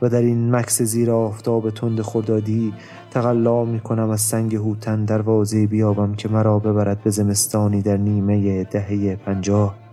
[0.02, 2.73] و در این مکس زیر آفتاب تند خردادی
[3.12, 8.63] تقلا می کنم از سنگ هوتن دروازه بیابم که مرا ببرد به زمستانی در نیمه
[8.63, 9.87] دهه پنجاه.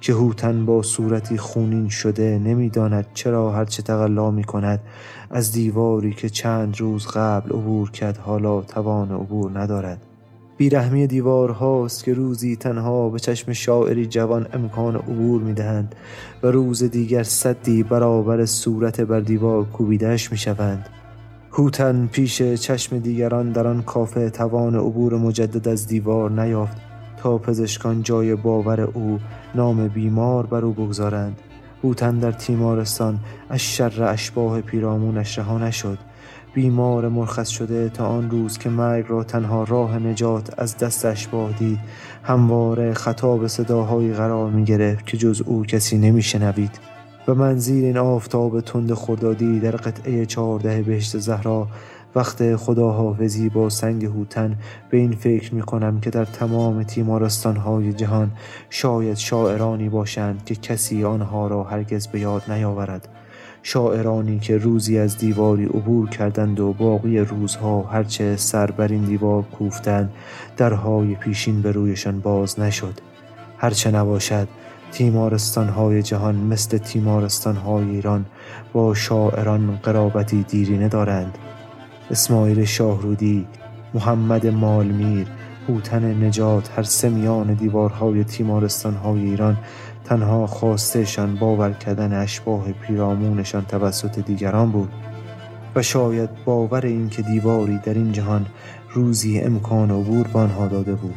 [0.00, 4.80] که هوتن با صورتی خونین شده نمی‌داند چرا هرچه تقلا می کند
[5.30, 10.02] از دیواری که چند روز قبل عبور کرد حالا توان عبور ندارد.
[10.56, 15.94] بیرحمی دیوارهاست که روزی تنها به چشم شاعری جوان امکان عبور می‌دهند
[16.42, 20.88] و روز دیگر صدی برابر صورت بر دیوار کوبیدهش می‌شوند.
[21.52, 26.87] هوتن پیش چشم دیگران در آن کافه توان عبور مجدد از دیوار نیافت.
[27.22, 29.20] تا پزشکان جای باور او
[29.54, 31.40] نام بیمار بر او بگذارند.
[31.84, 35.98] هوتن در تیمارستان از شر اشباه پیرامونش رها نشد.
[36.54, 41.52] بیمار مرخص شده تا آن روز که مرگ را تنها راه نجات از دست اشباه
[41.52, 41.78] دید
[42.22, 46.78] همواره خطاب صداهایی قرار می گرفت که جز او کسی نمی شنوید.
[47.28, 51.68] و من زیر این آفتاب تند خردادی در قطعه چهارده بهشت زهرا
[52.18, 54.56] وقت خداحافظی با سنگ هوتن
[54.90, 58.30] به این فکر می کنم که در تمام تیمارستان های جهان
[58.70, 63.08] شاید شاعرانی باشند که کسی آنها را هرگز به یاد نیاورد.
[63.62, 69.42] شاعرانی که روزی از دیواری عبور کردند و باقی روزها هرچه سر بر این دیوار
[69.42, 70.12] کوفتند
[70.56, 72.94] درهای پیشین به رویشان باز نشد.
[73.58, 74.48] هرچه نباشد
[74.92, 78.26] تیمارستان های جهان مثل تیمارستان های ایران
[78.72, 81.38] با شاعران قرابتی دیرینه دارند.
[82.10, 83.46] اسماعیل شاهرودی
[83.94, 85.26] محمد مالمیر
[85.68, 89.56] هوتن نجات هر سه میان دیوارهای تیمارستان های ایران
[90.04, 94.92] تنها خواستشان باور کردن اشباه پیرامونشان توسط دیگران بود
[95.74, 98.46] و شاید باور این که دیواری در این جهان
[98.90, 101.14] روزی امکان عبور به آنها داده بود.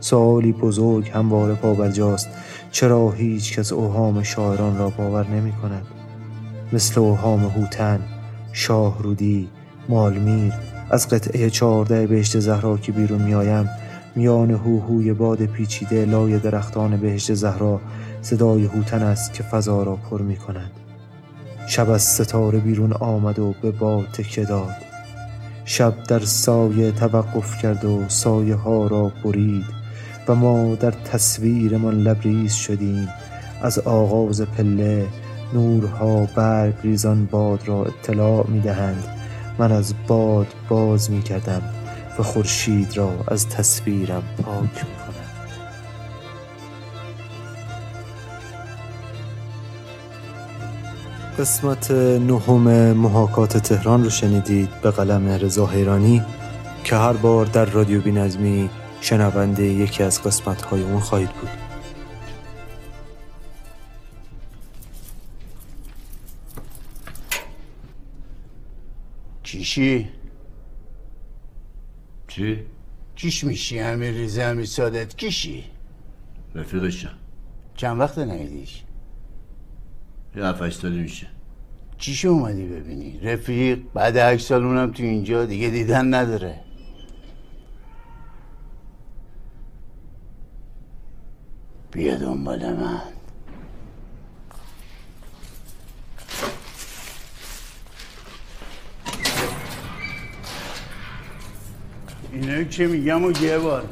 [0.00, 2.28] سوالی بزرگ همواره پابرجاست
[2.70, 5.86] چرا هیچ کس اوهام شاعران را باور نمی کند
[6.72, 8.00] مثل اوهام هوتن
[8.52, 9.48] شاهرودی
[9.88, 10.52] مالمیر
[10.90, 13.68] از قطعه چهارده بهشت زهرا که بیرون میآیم
[14.16, 17.80] میان هوهوی باد پیچیده لای درختان بهشت زهرا
[18.22, 20.70] صدای هوتن است که فضا را پر می کند
[21.70, 24.76] شب از ستاره بیرون آمد و به باد تکیه داد.
[25.64, 29.64] شب در سایه توقف کرد و سایه ها را برید
[30.28, 33.08] و ما در تصویرمان لبریز شدیم.
[33.62, 35.06] از آغاز پله
[35.54, 39.19] نورها برگ ریزان باد را اطلاع می دهند
[39.60, 41.62] من از باد باز می کردم
[42.18, 45.30] و خورشید را از تصویرم پاک می کنم
[51.38, 56.22] قسمت نهم محاکات تهران رو شنیدید به قلم رضا حیرانی
[56.84, 58.70] که هر بار در رادیو بینظمی
[59.00, 61.69] شنونده یکی از قسمت های اون خواهید بود.
[69.50, 70.08] کیشی
[72.28, 72.66] چی؟
[73.16, 75.64] کیش میشی همه ریزه همه سادت؟ کیشی؟
[76.54, 77.18] رفیقشم
[77.74, 78.84] چند وقت نیدیش؟
[80.36, 81.26] یه هفت سالی میشه.
[81.98, 86.60] چیشو اومدی ببینی؟ رفیق بعد هشت سال اونم تو اینجا دیگه دیدن نداره.
[91.92, 93.00] بیا دنبال من.
[102.32, 103.84] اینایی که میگم و یه بار.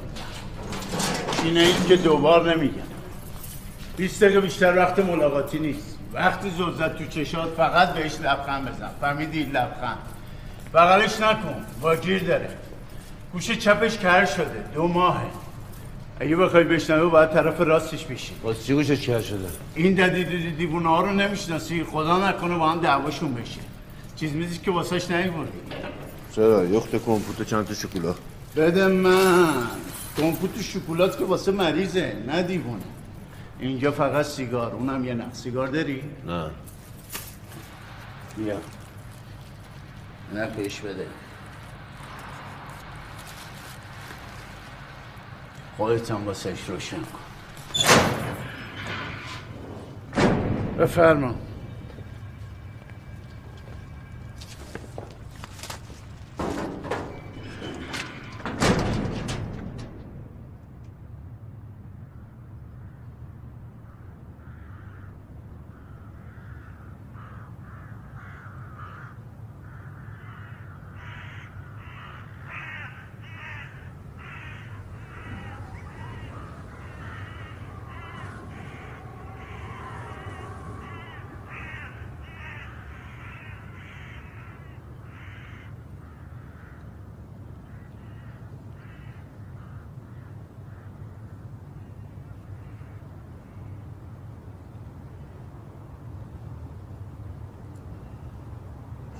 [1.45, 2.89] اینایی که دوبار نمیگم
[3.97, 5.99] بیست دقیقه بیشتر وقت ملاقاتی نیست.
[6.13, 8.91] وقتی زلزت تو چشات فقط بهش لبخند بزن.
[9.01, 9.99] فهمیدی؟ لبخند.
[10.75, 11.55] بغلش نکن.
[11.81, 12.49] با گیر داره.
[13.33, 14.65] گوش چپش کر شده.
[14.75, 15.27] دو ماهه.
[16.21, 20.89] اگه بخوای بشنوه باید طرف راستش بشی باز چی گوشش کر شده؟ این ددی دیوونه
[20.89, 21.85] ها رو نمی‌شناسی.
[21.85, 23.61] خدا نکنه با هم دعواشون بشه.
[24.17, 25.59] چیز میزی که واسهش نیوردی.
[26.39, 28.17] چرا؟ یخت کمپوت چند تا شکلات
[28.57, 29.67] بده من.
[30.17, 32.83] کمپوت شکلات که واسه مریضه نه دیوونه.
[33.59, 36.51] اینجا فقط سیگار اونم یه نه سیگار داری؟ نه.
[38.37, 38.57] بیا.
[40.35, 41.07] نه پیش بده.
[45.77, 47.19] خودت هم واسش روشن کن.
[50.79, 51.35] بفرما.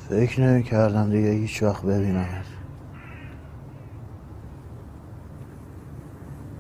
[0.09, 2.47] فکر نمی کردم دیگه هیچ وقت ببینمت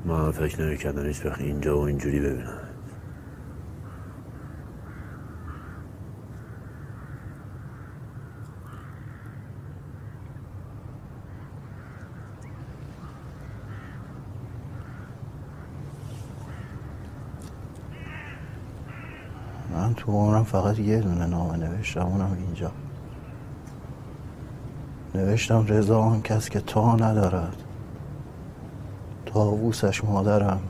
[0.05, 2.59] من فکر نمی کردم هیچ وقت اینجا و اینجوری ببینم
[19.73, 22.73] من تو عمرم فقط یه دونه نامه نوشتم اونم اینجا.
[25.19, 27.63] نوشتم رضا آن کس که تا ندارد.
[29.27, 30.61] تاووسش مادرم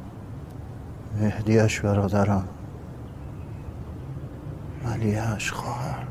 [1.20, 2.48] مهدیش برادرم.
[4.86, 6.06] علیهش خواهر.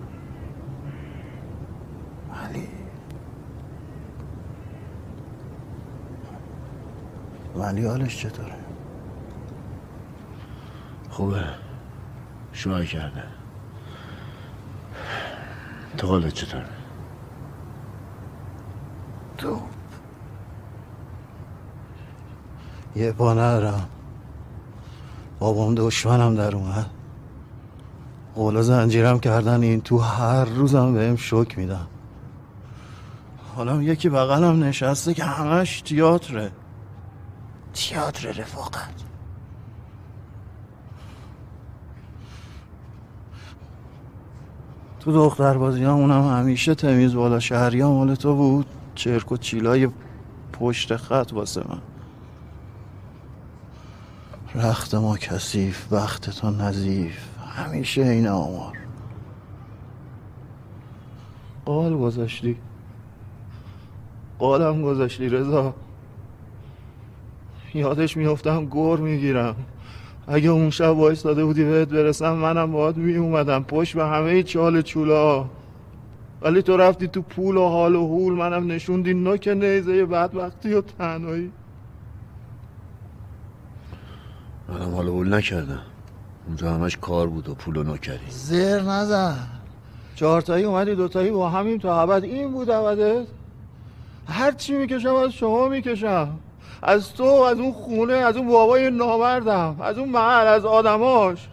[2.43, 2.67] علی
[7.55, 8.55] ولی حالش چطوره؟
[11.09, 11.43] خوبه.
[12.53, 13.23] شوهر کرده.
[15.97, 16.76] تو حالت چطوره؟
[19.37, 19.61] تو
[22.95, 23.89] یه پا ندارم.
[25.39, 26.89] بابام دشمنم در اومد.
[28.35, 31.87] قولا زنجیرم کردن این تو هر روزم بهم شک میدم
[33.55, 36.51] حالا یکی بغلم نشسته که همش تیاتره.
[37.73, 38.93] تیاتر رفاقت.
[44.99, 48.65] تو دختر بازی اونم همیشه تمیز بالا شهری مال تو بود.
[48.97, 49.89] چرک و چیلای
[50.53, 51.81] پشت خط واسه من.
[54.63, 57.19] رخت ما کثیف بخت تو نظیف.
[57.55, 58.77] همیشه این آمار.
[61.65, 62.57] قال گذاشتی.
[64.39, 65.73] قالم گذاشتی رضا.
[67.73, 69.55] یادش میفتم گور می‌گیرم.
[70.27, 74.81] اگه اون شب وایستاده بودی بهت برسم منم باید می اومدم پشت به همه چال
[74.81, 75.49] چولا.
[76.41, 79.13] ولی تو رفتی تو پول و حال و حول منم نشوندی.
[79.13, 81.51] نوک نیزه بدبختی و تنهایی.
[84.69, 85.81] منم حال اول نکردم.
[86.47, 89.47] اونجا همش کار بود و پول و نوکری زر نزن.
[90.15, 92.23] چهارتایی اومدی دوتایی با همین تا ابد.
[92.23, 93.27] این بود ابدت؟
[94.27, 96.39] هر چی می‌کشم از شما می‌کشم.
[96.81, 101.47] از تو از اون خونه از اون بابای نامردم از اون محل از آدماش.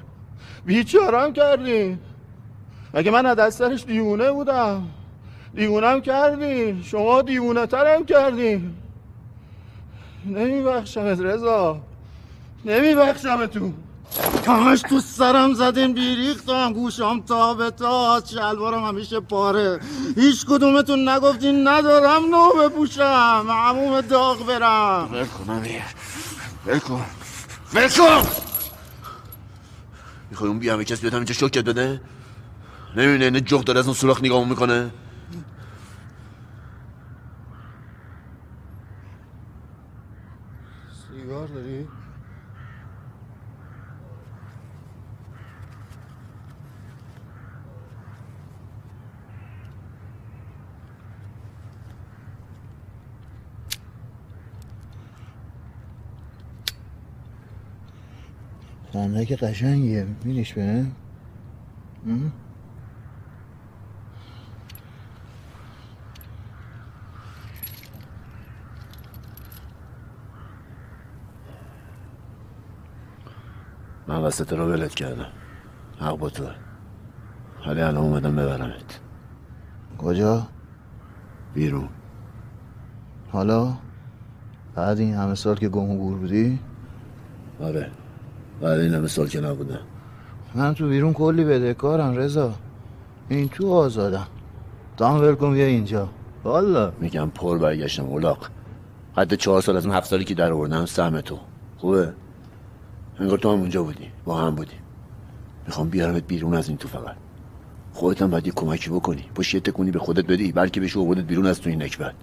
[0.66, 1.98] بیچارم کردین
[2.94, 4.82] مگه من از دسترش دیوونه بودم؟
[5.54, 8.74] دیوونم کردین شما دیوونه ترم کردین
[10.26, 11.80] نمیبخشمت رضا.
[12.64, 13.74] نمیبخشمتون.
[14.46, 16.72] همش تو سرم زدین بیریختم.
[16.72, 18.22] گوشم تا به تا.
[18.26, 19.80] شلوارم همیشه پاره.
[20.16, 23.46] هیچ کدومتون نگفتین ندارم نو بپوشم.
[23.50, 25.08] عموم داغ برم.
[25.12, 25.82] ول کن امیر.
[26.66, 27.04] ول کن.
[30.30, 32.00] می‌خوای اون بیامه کسی بیاد همینجا شکت بده
[32.96, 34.90] نمی‌بینه اینه جغ داره از اون سوراخ نگاهمون می‌کنه؟
[41.08, 41.86] سیگار داری؟
[58.92, 60.86] خنده که قشنگیه میریش به؟
[74.08, 75.26] من وسط رو ولت کردم.
[76.00, 76.44] حق با تو.
[77.66, 79.00] ولی الان اومدم ببرمت.
[79.98, 80.46] کجا؟
[81.54, 81.88] بیرون.
[83.32, 83.74] حالا؟
[84.74, 86.58] بعد این همه سال که گم و گور بودی؟
[87.60, 87.90] آره.
[88.60, 89.80] بعد این همه سال که نبودم.
[90.54, 92.54] من تو بیرون کلی بدهکارم رضا.
[93.28, 94.26] این تو آزادم
[94.96, 96.08] دام ول کن بیا اینجا.
[96.44, 96.92] والا.
[97.00, 98.48] میگم پر برگشتم اولاق
[99.16, 101.38] حد چهار سال از اون هفت سالی که در آوردم سهم تو
[101.78, 102.12] خوبه؟
[103.20, 104.10] انگار تو هم اونجا بودی.
[104.24, 104.78] با هم بودیم.
[105.66, 107.16] می‌خوام بیارمت بیرون از این تو فقط.
[107.92, 109.24] خودت هم باید یه کمکی بکنی.
[109.34, 112.14] باش یه تکونی به خودت بدی بلکه بشه آوردت بیرون از تو این نکبت.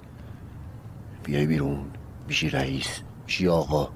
[1.23, 1.85] بیای بیرون.
[2.27, 3.01] میشی رئیس.
[3.25, 3.89] میشی آقا.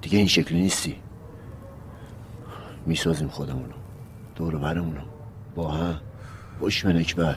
[0.00, 0.96] دیگه این شکلی نیستی.
[2.86, 3.74] می‌سازیم خودمونو.
[4.36, 5.00] دور برمونو.
[5.54, 6.00] با هم.
[6.60, 7.36] باش به نکبت.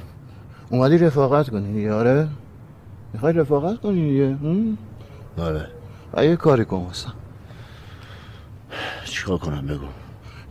[0.69, 1.81] اومدی رفاقت کنی.
[1.81, 2.27] یاره
[3.13, 4.37] می‌خوای رفاقت کنی دیگه؟
[5.37, 5.67] آره.
[6.13, 7.13] و یه کاری کن واسم
[9.19, 9.85] چیکار کنم؟ بگو.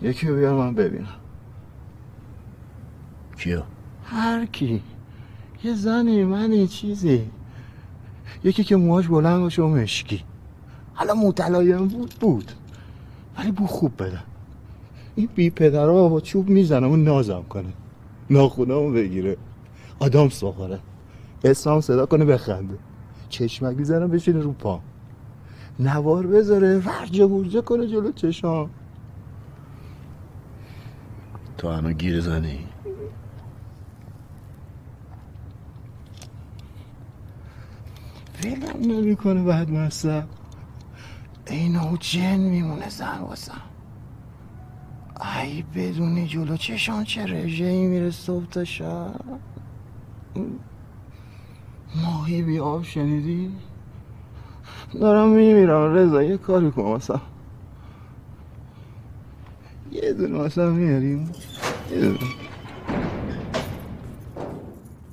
[0.03, 1.17] یکی رو بیار من ببینم.
[3.39, 3.63] کیو؟
[4.05, 4.83] هر کی.
[5.65, 7.31] یه زنی منی چیزی.
[8.45, 10.23] یکی که موهاش بلند باشه و مشکی.
[10.95, 12.53] حالا متلایم بود بود.
[13.39, 14.19] ولی بو خوب بده.
[15.15, 17.73] این بی پدرها با چوب می‌زنم و نازم کنه.
[18.31, 19.37] ناخونامو بگیره.
[19.99, 20.79] آدم بخوره.
[21.45, 22.79] اسمم صدا کنه بخنده.
[23.29, 24.81] چشمک می‌زنم بشینه رو پا.
[25.79, 28.71] نوار بذاره ورجه برجه کنه جلو چشام.
[31.59, 32.67] تو هنو گیر زنی
[38.45, 40.25] ولم نمی‌کنه بعد مصب
[41.47, 43.61] اینو جن میمونه زن واسم.
[45.43, 49.21] ای بدونی جلو چشان چه رژه ای میره صبح تا شب.
[51.95, 53.53] ماهی بی آب شنیدی؟
[54.95, 55.95] دارم میمیرم.
[55.95, 57.21] رضا یه کاری کن واسم
[59.93, 61.33] یه دونه واسم میاریم.
[61.91, 62.19] یه دونه.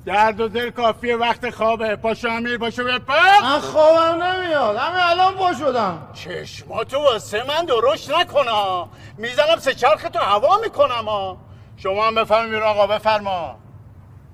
[0.04, 1.96] درد و دل کافیه وقت خوابه.
[1.96, 4.76] پاشو امیر پاشو بپا من خوابم نمیاد.
[4.76, 5.98] همین الان پا شدم.
[6.14, 11.36] چشماتو واسه من درشت نکنا می‌زنم سه چرخ تو هوا می‌کنم ها.
[11.76, 13.56] شما هم بفهمید بیرون آقا بفرما.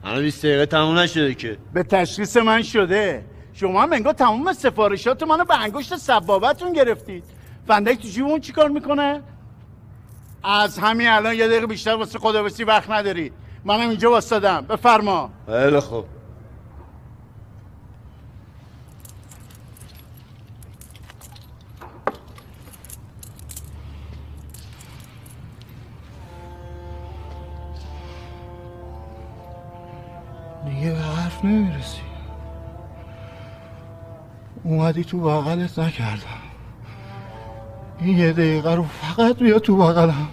[0.05, 1.59] هنو 20 دقیقه تموم نشده که.
[1.73, 3.25] به تشخیص من شده.
[3.55, 7.25] شما هم انگار تمام سفارشات منو به انگشت سبابتون گرفتید.
[7.67, 9.21] فندک تو جیبون چیکار می‌کنه؟
[10.45, 13.33] از همین الان یه دقیقه بیشتر واسه خداویسی وقت ندارید
[13.65, 14.61] منم اینجا واسدم.
[14.61, 15.31] بفرما.
[15.47, 16.05] خیلی خوب.
[30.67, 32.12] دیگه به حرف نمی‌رسی.
[34.65, 36.43] اومدی تو بغلت نکردم.
[38.01, 40.29] این یه دقیقه رو فقط بیا تو بغلم.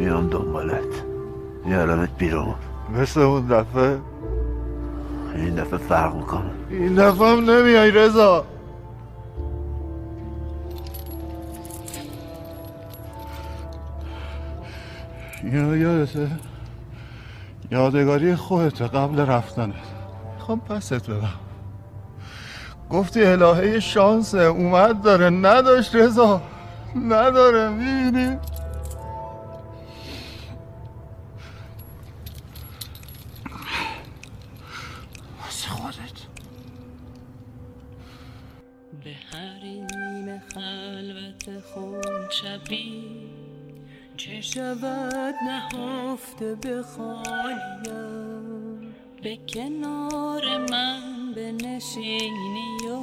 [0.00, 1.04] میام دنبالت.
[1.64, 2.54] میارمت بیرون.
[2.94, 3.98] مثل اون دفعه؟
[5.34, 6.50] این دفعه فرق می‌کنه.
[6.70, 8.44] این دفعه هم نمیای رضا.
[15.42, 16.28] اینو یادته؟
[17.70, 19.74] یادگاری خودت قبل رفتنت.
[20.34, 21.40] می‌خوام پست بدم
[22.90, 25.30] گفتی الهه شانسه اومد داره.
[25.30, 26.42] نداشت رضا.
[26.96, 28.38] نداره می‌بینی؟
[35.42, 36.20] واسه خودت.
[39.04, 42.99] به حریم خلوت خود شبی
[44.20, 47.92] چه شود نهفته به خالیم
[49.22, 53.00] به کنار من بنشینی و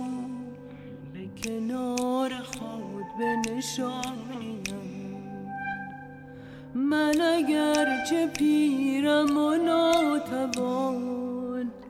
[1.14, 4.64] به کنار خود بنشانیم
[6.74, 10.92] من اگر چه پیرم و ناتوان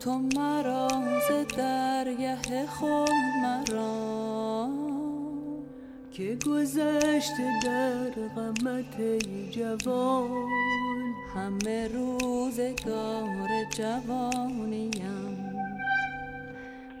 [0.00, 0.88] تو مرا
[1.28, 3.10] ز درگه خود
[3.42, 4.87] مرا.
[6.18, 9.00] که گذشته در غمت
[9.50, 10.48] جوان
[11.34, 15.36] همه روزگار جوانیم.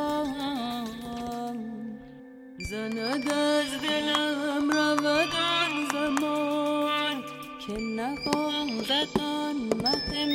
[2.69, 7.17] زند از دلم رود آن زمان
[7.67, 10.25] که نوازد آن مه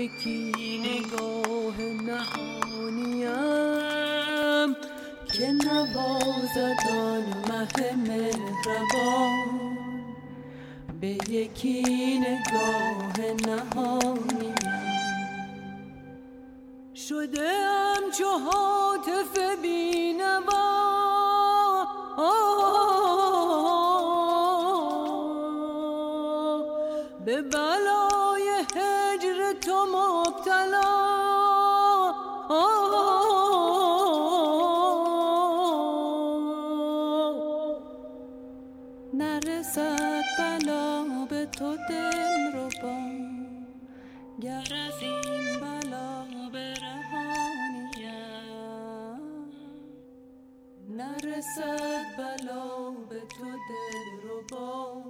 [0.00, 0.52] یکی
[0.84, 1.76] نگاه
[2.06, 3.32] نهانیم
[5.32, 9.48] که نوازد آن مه مهربان.
[11.00, 13.16] به یکی نگاه
[13.46, 14.54] نهانیم.
[16.94, 20.72] شده ام چو حاطف بینوا.
[27.24, 28.01] به بلای
[39.14, 42.96] نرسد بلا به تو دل رو با.
[44.40, 46.22] گر از این بلا
[50.88, 55.02] نرسد بلا به تو دل رو با.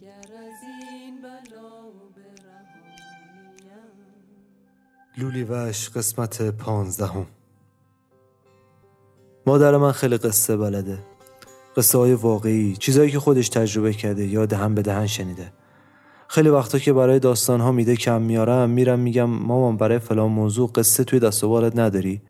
[0.00, 0.62] گر از
[5.18, 7.26] لولی وش قسمت پانزدهم.
[9.46, 10.98] مادر من خیلی قصه بلده.
[11.76, 15.52] قصه های واقعی چیزایی که خودش تجربه کرده یا دهن به دهن شنیده.
[16.28, 20.70] خیلی وقتا که برای داستان ها میده کم میارم میرم میگم مامان برای فلان موضوع
[20.74, 22.22] قصه توی دست نداری؟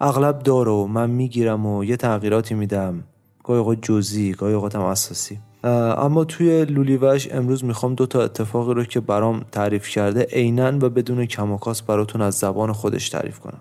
[0.00, 3.04] اغلب داره و من می‌گیرم و یه تغییراتی میدم.
[3.44, 8.84] گاهی اوقات جزئی گاهی هم اساسی اما توی لولیوش امروز می‌خوام دو تا اتفاقی رو
[8.84, 13.38] که برام تعریف کرده عینا و بدون کم و کاست براتون از زبان خودش تعریف
[13.38, 13.60] کنم.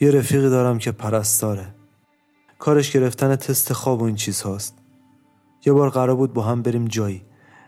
[0.00, 1.66] یه رفیقی دارم که پرستاره
[2.58, 4.78] کارش گرفتن تست خواب و این چیز هاست
[5.66, 7.22] یه بار قرار بود با هم بریم جایی.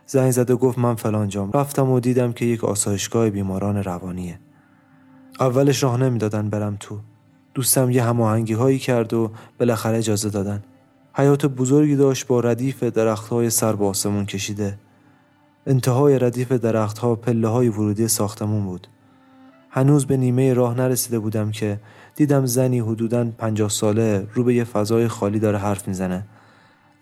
[0.07, 1.51] زنگ زد و گفت من فلان جام.
[1.53, 4.41] رفتم و دیدم که یک آسایشگاه بیماران روانیه.
[5.41, 6.99] اولش راه نمی‌دادن برم تو.
[7.55, 10.65] دوستم یه هماهنگی هایی کرد و بالاخره اجازه دادن.
[11.19, 14.79] حیات بزرگی داشت با ردیف درخت های سر به آسمون کشیده.
[15.67, 18.87] انتهای ردیف درخت ها پله های ورودی ساختمون بود.
[19.71, 21.81] هنوز به نیمه راه نرسیده بودم که
[22.17, 26.27] دیدم زنی حدوداً پنجاه ساله رو به یه فضای خالی داره حرف می‌زنه.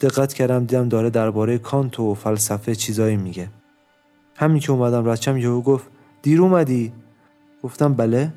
[0.00, 3.48] دقت کردم دیدم داره درباره کانت و فلسفه چیزایی میگه.
[4.36, 5.86] همین که اومدم رچم یهو گفت
[6.22, 6.92] دیر اومدی؟
[7.62, 8.32] گفتم بله.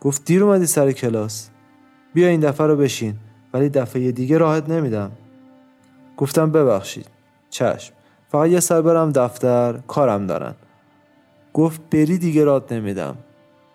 [0.00, 1.48] گفت دیر اومدی سر کلاس.
[2.14, 3.14] بیا این دفعه رو بشین.
[3.58, 5.10] ولی دفعه دیگه راحت نمیدم.
[6.16, 7.06] گفتم ببخشید.
[7.50, 7.94] چشم.
[8.28, 10.54] فقط یه سر برم دفتر کارم دارن.
[11.52, 13.16] گفت بری دیگه رات نمیدم.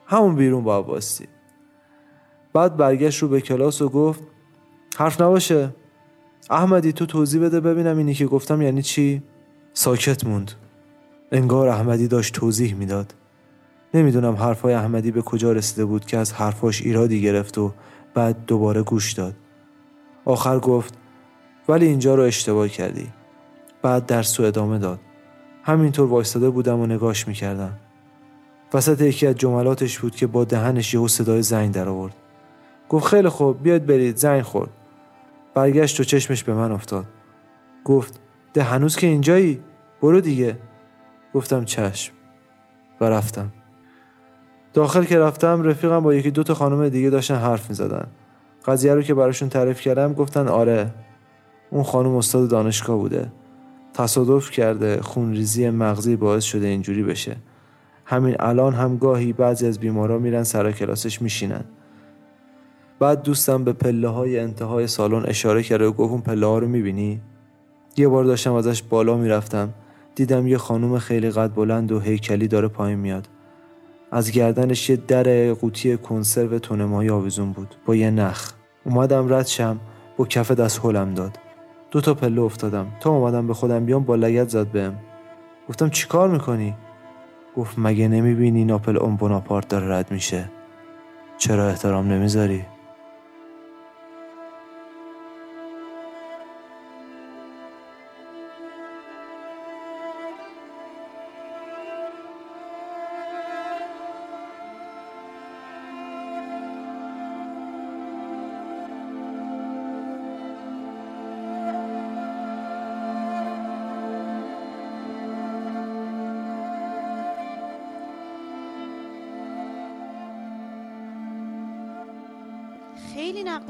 [0.05, 1.27] همون بیرون با باستی
[2.53, 4.23] بعد برگشت رو به کلاس و گفت
[4.97, 5.69] حرف نباشه.
[6.49, 9.23] احمدی تو توضیح بده ببینم اینی که گفتم یعنی چی؟
[9.73, 10.51] ساکت موند.
[11.31, 13.13] انگار احمدی داشت توضیح می‌داد.
[13.93, 17.71] نمی‌دونم حرفای احمدی به کجا رسیده بود که از حرفاش ایرادی گرفت و
[18.13, 19.33] بعد دوباره گوش داد.
[20.25, 20.97] آخر گفت
[21.69, 23.09] ولی اینجا رو اشتباه کردی.
[23.81, 24.99] بعد درس رو ادامه داد.
[25.63, 27.73] همینطور وایستاده بودم و نگاش می‌کردم.
[28.73, 32.13] وسط یکی از جملاتش بود که با دهنش یهو صدای زنگ در آورد
[32.89, 34.69] گفت خیلی خوب بیاد برید زنگ خورد.
[35.53, 37.05] برگشت و چشمش به من افتاد.
[37.85, 38.19] گفت
[38.53, 39.59] ده هنوز که اینجایی؟
[40.01, 40.57] برو دیگه.
[41.33, 42.13] گفتم چشم.
[43.01, 43.51] و رفتم.
[44.73, 48.07] داخل که رفتم رفیقم با یکی دو تا خانم دیگه داشتن حرف می زدن.
[48.65, 50.91] قضیه رو که براشون تعریف کردم گفتن آره
[51.69, 53.31] اون خانم استاد دانشگاه بوده.
[53.93, 57.35] تصادف کرده خونریزی مغزی باعث شده اینجوری بشه.
[58.05, 61.63] همین الان هم گاهی بعضی از بیمارا میرن سر کلاسش میشینن.
[62.99, 66.67] بعد دوستم به پله های انتهای سالن اشاره کرد و گفت اون پله ها رو
[66.67, 67.21] می‌بینی؟
[67.97, 69.73] یه بار داشتم ازش بالا می‌رفتم.
[70.15, 73.27] دیدم یه خانوم خیلی قد بلند و هیکلی داره پایین میاد.
[74.13, 77.75] از گردنش یه در قوطی کنسرو تونمایی آویزون بود.
[77.85, 78.51] با یه نخ.
[78.85, 79.79] اومدم رد شم
[80.17, 81.39] با کف دست هلم داد.
[81.91, 82.87] دو تا پله افتادم.
[82.99, 84.95] تا اومدم به خودم بیام با لگت زد بهم.
[85.69, 86.75] گفتم چیکار می‌کنی؟
[87.57, 90.49] گفت مگه نمی‌بینی ناپل اون بوناپارت داره رد میشه؟
[91.37, 92.65] چرا احترام نمی‌ذاری؟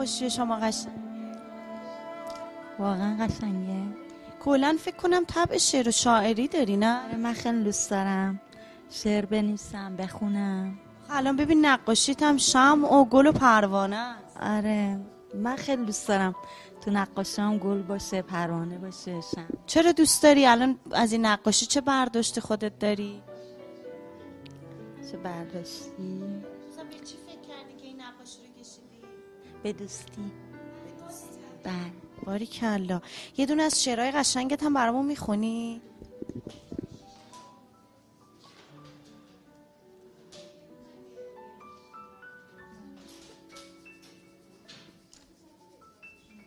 [0.03, 0.93] نقاشی شما قشنگ.
[2.79, 3.83] واقعا قشنگه.
[4.39, 8.41] کلا فکر کنم طبع شعر و شاعری داری نه؟ آره من خیلی دوست دارم.
[8.89, 10.79] شعر بنویسم بخونم.
[11.09, 14.37] الان ببین نقاشیت هم شم و گل و پروانه است.
[14.41, 14.99] آره
[15.35, 16.35] من خیلی دوست دارم
[16.81, 19.47] تو نقاشام گل باشه پروانه باشه شم.
[19.65, 23.21] چرا دوست داری؟ الان از این نقاشی چه برداشت خودت داری؟
[25.11, 26.23] چه برداشتی؟
[29.63, 30.31] به دوستی
[31.63, 31.73] بله
[32.25, 33.01] باری کلا
[33.37, 35.81] یه دونه از شعرهای قشنگت هم برامون می‌خونی؟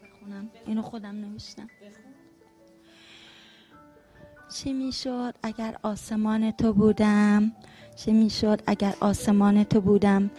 [0.03, 0.51] بخونم.
[0.67, 1.69] اینو خودم نوشتم.
[4.55, 7.53] چی می‌شد اگر آسمان تو بودم؟
[7.97, 10.31] چه می‌شد اگر آسمان تو بودم؟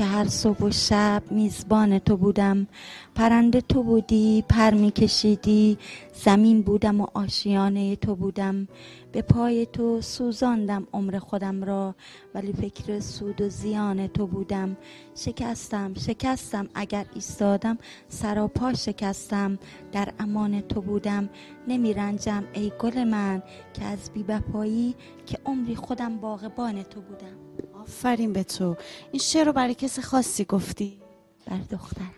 [0.00, 2.66] که هر صبح و شب میزبان تو بودم.
[3.14, 5.78] پرنده تو بودی پر میکشیدی.
[6.12, 8.68] زمین بودم و آشیانه تو بودم.
[9.12, 11.94] به پای تو سوزاندم عمر خودم را
[12.34, 14.76] ولی فکر سود و زیان تو بودم.
[15.14, 17.78] شکستم شکستم اگر ایستادم.
[18.08, 19.58] سراپا شکستم
[19.92, 21.28] در امان تو بودم.
[21.68, 23.42] نمیرنجم ای گل من
[23.74, 24.94] که از بی بپایی
[25.26, 27.69] که عمری خودم باغبان تو بودم.
[27.80, 28.76] آفرین به تو.
[29.12, 31.00] این شعر رو برای کسی خاصی گفتی؟
[31.46, 32.14] برای دخترم.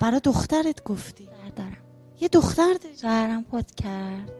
[0.00, 1.76] برای دخترت گفتی؟ دارم
[2.20, 2.96] یه دختر داری.
[2.96, 4.32] شوهرم خود کرد.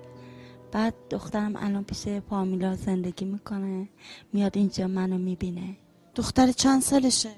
[0.73, 3.89] بعد دخترم الان پیش پامیلا زندگی می‌کنه.
[4.33, 5.77] میاد اینجا منو می‌بینه.
[6.15, 7.31] دختر چند سالشه؟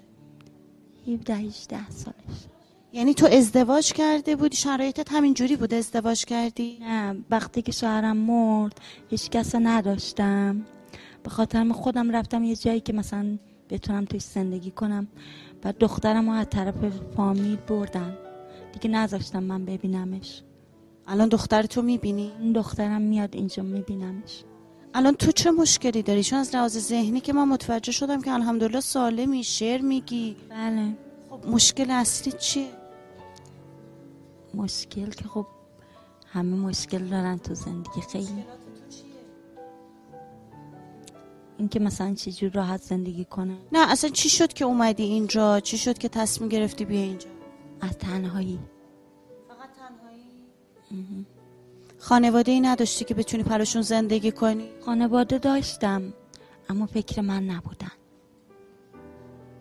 [1.06, 2.14] 17 18 سالش
[2.92, 8.16] یعنی تو ازدواج کرده بودی؟ شرایطت همین جوری بود ازدواج کردی؟ نه وقتی که شوهرم
[8.16, 10.66] مرد هیچ کس نداشتم.
[11.28, 13.38] به خاطر خودم رفتم یه جایی که مثلا
[13.70, 15.08] بتونم توش زندگی کنم.
[15.64, 16.74] و دخترم رو از طرف
[17.16, 18.16] فامیل بردن.
[18.72, 20.42] دیگه نذاشتم من ببینمش.
[21.06, 24.44] الان دختر تو می‌بینی؟ دخترم میاد اینجا میبینمش.
[24.94, 28.80] الان تو چه مشکلی داری؟ چون از لحاظ ذهنی که من متوجه شدم که الحمدلله
[28.80, 30.36] سالمی شعر میگی.
[30.50, 30.94] بله.
[31.30, 32.68] خب مشکل اصلی چیه؟
[34.54, 35.46] مشکل که خب
[36.32, 38.44] همه مشکل دارن تو زندگی خیلی.
[41.58, 45.78] این که مثلا چجور راحت زندگی کنه نه اصلا چی شد که اومدی اینجا؟ چی
[45.78, 47.28] شد که تصمیم گرفتی بیا اینجا؟
[47.80, 48.58] از تنهایی
[49.48, 51.26] فقط تنهایی؟
[51.98, 56.14] خانواده ای نداشتی که بتونی پراشون زندگی کنی؟ خانواده داشتم
[56.68, 57.92] اما فکر من نبودن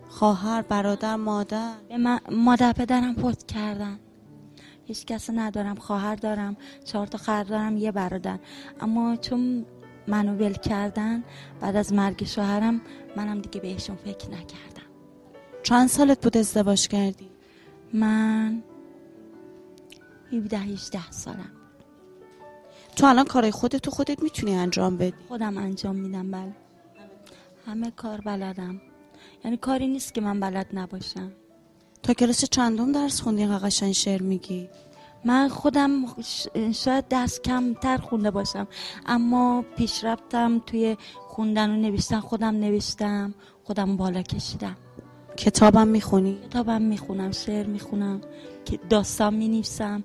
[0.08, 3.98] خواهر برادر مادر به من مادر پدرم فوت کردن
[4.84, 8.38] هیچ کس ندارم خواهر دارم چهار تا خواهر دارم یه برادر
[8.80, 9.66] اما چون
[10.08, 11.24] منو ول کردن.
[11.60, 12.80] بعد از مرگ شوهرم
[13.16, 14.88] منم دیگه بهشون فکر نکردم.
[15.62, 17.30] چند سالت بود ازدواج کردی؟
[17.92, 18.62] من
[20.32, 21.50] 17 18 سالم.
[22.96, 26.52] تو الان کارای خودت تو خودت می‌تونی انجام بدی؟ خودم انجام میدم بله.
[27.66, 28.80] همه کار بلدم.
[29.44, 31.32] یعنی کاری نیست که من بلد نباشم.
[32.02, 34.68] تا کلاس چندم درس خوندی؟ اینقدر قشنگ شعر میگی.
[35.24, 35.90] من خودم
[36.72, 38.68] شاید دست کمتر خونده باشم
[39.06, 40.96] اما پیشرفتم توی
[41.28, 44.76] خوندن و نوشتن خودم نوشتم خودم بالا کشیدم.
[45.36, 48.20] کتابم می‌خونی؟ کتابم می‌خونم شعر می‌خونم
[48.64, 50.04] که داستان می‌نویسم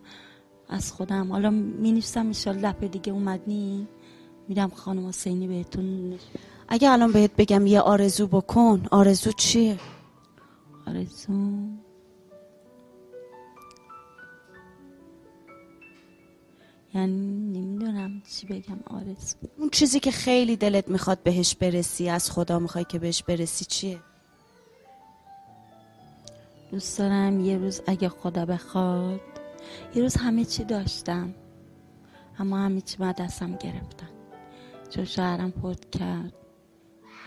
[0.69, 1.31] از خودم.
[1.31, 3.87] حالا می‌نویسم ایشال دفعه دیگه اومدنی
[4.47, 6.19] میدم خانم حسینی بهتون.
[6.67, 9.79] اگه الان بهت بگم یه آرزو بکن آرزو چیه؟
[10.87, 11.33] آرزو؟
[16.95, 18.79] یعنی نمی‌دونم چی بگم.
[18.85, 23.65] آرزو اون چیزی که خیلی دلت می‌خواد بهش برسی از خدا می‌خوای که بهش برسی
[23.65, 23.99] چیه؟
[26.71, 29.21] دوست دارم یه روز اگه خدا بخواد
[29.95, 31.33] یه روز همه چی داشتم
[32.39, 34.09] اما همه چی من دستم گرفتن.
[34.89, 36.33] چون شوهرم فوت کرد.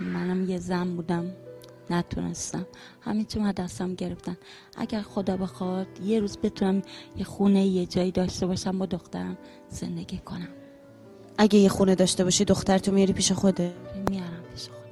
[0.00, 1.32] منم یه زن بودم.
[1.90, 2.66] نتونستم.
[3.28, 4.36] چی من دستم گرفتن.
[4.76, 6.82] اگر خدا بخواد یه روز بتونم
[7.16, 10.48] یه خونه یه جایی داشته باشم با دخترم زندگی کنم.
[11.38, 13.72] اگه یه خونه داشته باشی دخترتو میاری پیش خوده
[14.10, 14.86] میارم پیش خودم.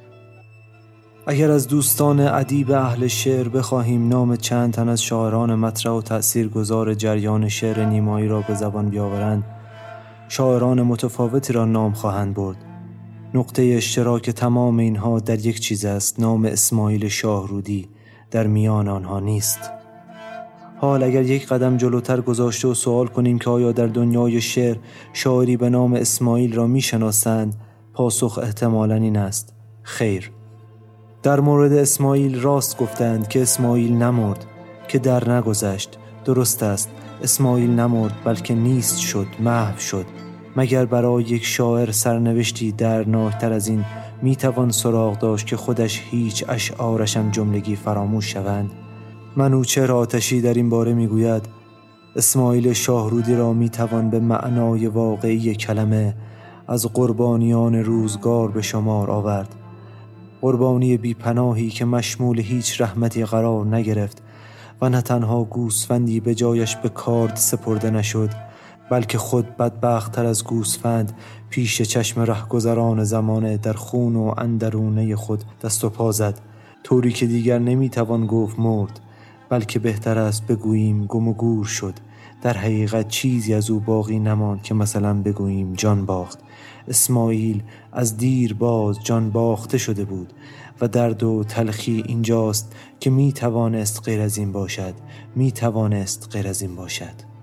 [1.26, 6.94] اگر از دوستان ادیب اهل شعر بخواهیم نام چند تن از شاعران مطرح و تأثیرگذار
[6.94, 9.44] جریان شعر نیمایی را به زبان بیاورند.
[10.28, 12.73] شاعران متفاوتی را نام خواهند برد.
[13.34, 17.88] نقطه اشتراک تمام اینها در یک چیز است نام اسماعیل شاهرودی.
[18.30, 19.58] در میان آنها نیست.
[20.80, 24.76] حال اگر یک قدم جلوتر گذاشته و سوال کنیم که آیا در دنیای شعر
[25.12, 27.54] شاعری به نام اسماعیل را می‌شناسند
[27.92, 30.30] پاسخ احتمالا این است خیر.
[31.22, 34.46] در مورد اسماعیل راست گفتند که اسماعیل نمرد
[34.88, 35.98] که در نگذشت.
[36.24, 36.90] درست است
[37.22, 40.06] اسماعیل نمرد بلکه نیست شد محو شد.
[40.56, 43.84] مگر برای یک شاعر سرنوشتی درناکتر از این
[44.22, 48.70] می‌توان سراغ داشت که خودش هیچ اشعارشم جملگی فراموش شوند؟
[49.36, 51.42] منوچهر آتشی در این باره می‌گوید؟
[52.16, 56.14] اسماعیل شاهرودی را می‌توان به معنای واقعی کلمه
[56.68, 59.54] از قربانیان روزگار به شمار آورد.
[60.40, 64.22] قربانی بیپناهی که مشمول هیچ رحمتی قرار نگرفت
[64.82, 68.30] و نه تنها گوسفندی به جایش به کارد سپرده نشد
[68.90, 71.12] بلکه خود بدبختتر از گوسفند
[71.50, 76.40] پیش چشم رهگذران زمانه در خون و اندرونه خود دست و پا زد.
[76.82, 79.00] طوری که دیگر نمی‌توان گفت مرد
[79.48, 81.94] بلکه بهتر است بگوییم گم و گور شد.
[82.42, 86.38] در حقیقت چیزی از او باقی نماند که مثلا بگوییم جان باخت.
[86.88, 87.62] اسماعیل
[87.92, 90.32] از دیر باز جان باخته شده بود
[90.80, 94.94] و درد و تلخی اینجاست که می توانست غیر از این باشد.
[95.36, 97.33] می توانست غیر از این باشد.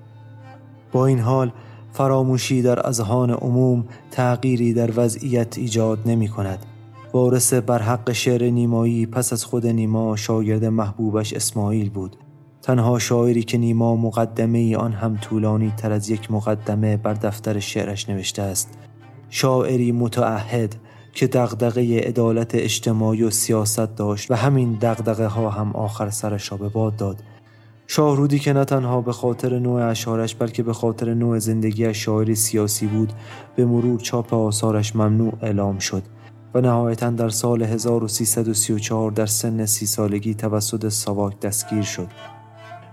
[0.91, 1.51] با این حال
[1.93, 6.65] فراموشی در اذهان عموم تغییری در وضعیت ایجاد نمی کند.
[7.13, 12.15] وارث بر حق شعر نیمایی پس از خود نیما شاگرد محبوبش اسماعیل بود.
[12.61, 17.59] تنها شاعری که نیما مقدمه ای آن هم طولانی تر از یک مقدمه بر دفتر
[17.59, 18.69] شعرش نوشته است.
[19.29, 20.75] شاعری متعهد
[21.13, 26.57] که دغدغه عدالت اجتماعی و سیاست داشت و همین دغدغه ها هم آخر سرش را
[26.57, 27.23] به باد داد.
[27.93, 32.87] شاهرودی که نه تنها به خاطر نوع اشعارش بلکه به خاطر نوع زندگی شاعری سیاسی
[32.87, 33.13] بود
[33.55, 36.03] به مرور چاپ آثارش ممنوع اعلام شد
[36.53, 42.07] و نهایتا در سال 1334 در سن سی سالگی توسط ساواک دستگیر شد.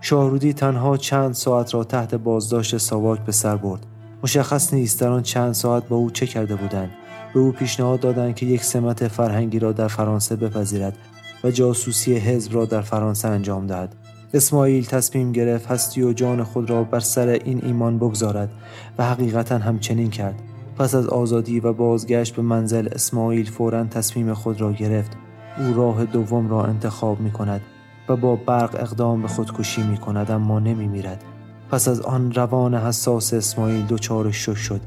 [0.00, 3.86] شاهرودی تنها چند ساعت را تحت بازداشت ساواک به سر برد.
[4.22, 6.90] مشخص نیست در آن چند ساعت با او چه کرده بودند.
[7.34, 10.96] به او پیشنهاد دادند که یک سمت فرهنگی را در فرانسه بپذیرد
[11.44, 14.07] و جاسوسی حزب را در فرانسه انجام دهد.
[14.34, 18.50] اسماعیل تصمیم گرفت هستی و جان خود را بر سر این ایمان بگذارد
[18.98, 20.42] و حقیقتا همچنین کرد.
[20.78, 25.16] پس از آزادی و بازگشت به منزل اسماعیل فورا تصمیم خود را گرفت.
[25.58, 27.60] او راه دوم را انتخاب می کند
[28.08, 31.24] و با برق اقدام به خودکشی می کند اما نمی میرد
[31.70, 34.80] پس از آن روان حساس اسماعیل دچار شش شد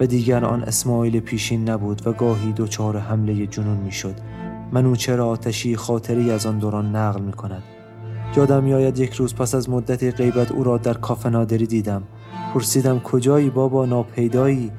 [0.00, 4.14] و دیگر آن اسماعیل پیشین نبود و گاهی دچار حمله جنون می‌شد.
[4.72, 7.62] منوچهر آتشی خاطری از آن دوران نقل می کند
[8.36, 12.02] یادم میآید یک روز پس از مدتی غیبت او را در کافه نادری دیدم.
[12.54, 14.72] پرسیدم کجایی بابا ناپیدایی؟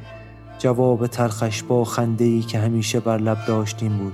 [0.60, 4.14] جواب تلخش با خنده ای که همیشه بر لب داشتیم بود.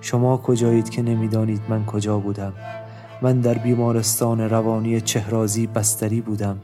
[0.00, 2.52] شما کجایید که نمی‌دانید من کجا بودم؟
[3.22, 6.58] من در بیمارستان روانی چهرازی بستری بودم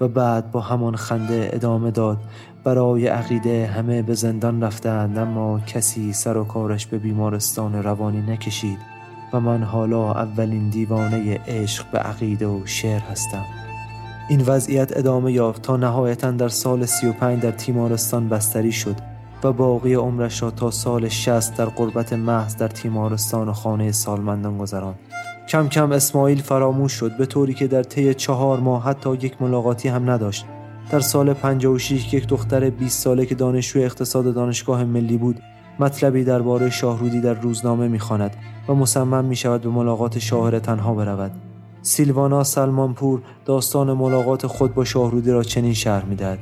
[0.00, 2.18] و بعد با همان خنده ادامه داد
[2.64, 8.93] برای عقیده همه به زندان رفتند اما کسی سر و کارش به بیمارستان روانی نکشید.
[9.34, 13.44] و من حالا اولین دیوانه عشق به عقیده و شعر هستم.
[14.28, 18.96] این وضعیت ادامه یافت تا نهایتا در سال 35 در تیمارستان بستری شد
[19.44, 24.58] و باقی عمرش را تا سال 60 در قربت محض در تیمارستان و خانه سالمندان
[24.58, 24.98] گذراند.
[25.48, 29.88] کم کم اسماعیل فراموش شد به طوری که در طی چهار ماه حتی یک ملاقاتی
[29.88, 30.46] هم نداشت.
[30.90, 35.40] در سال 56 یک دختر 20 ساله که دانشجوی اقتصاد دانشگاه ملی بود
[35.80, 38.36] مطلبی درباره شاهرودی در روزنامه می‌خواند
[38.68, 41.32] و مصمم می شود به ملاقات شاهر تنها برود.
[41.82, 46.38] سیلوانا سلمانپور داستان ملاقات خود با شاهرودی را چنین شرح می‌دهد.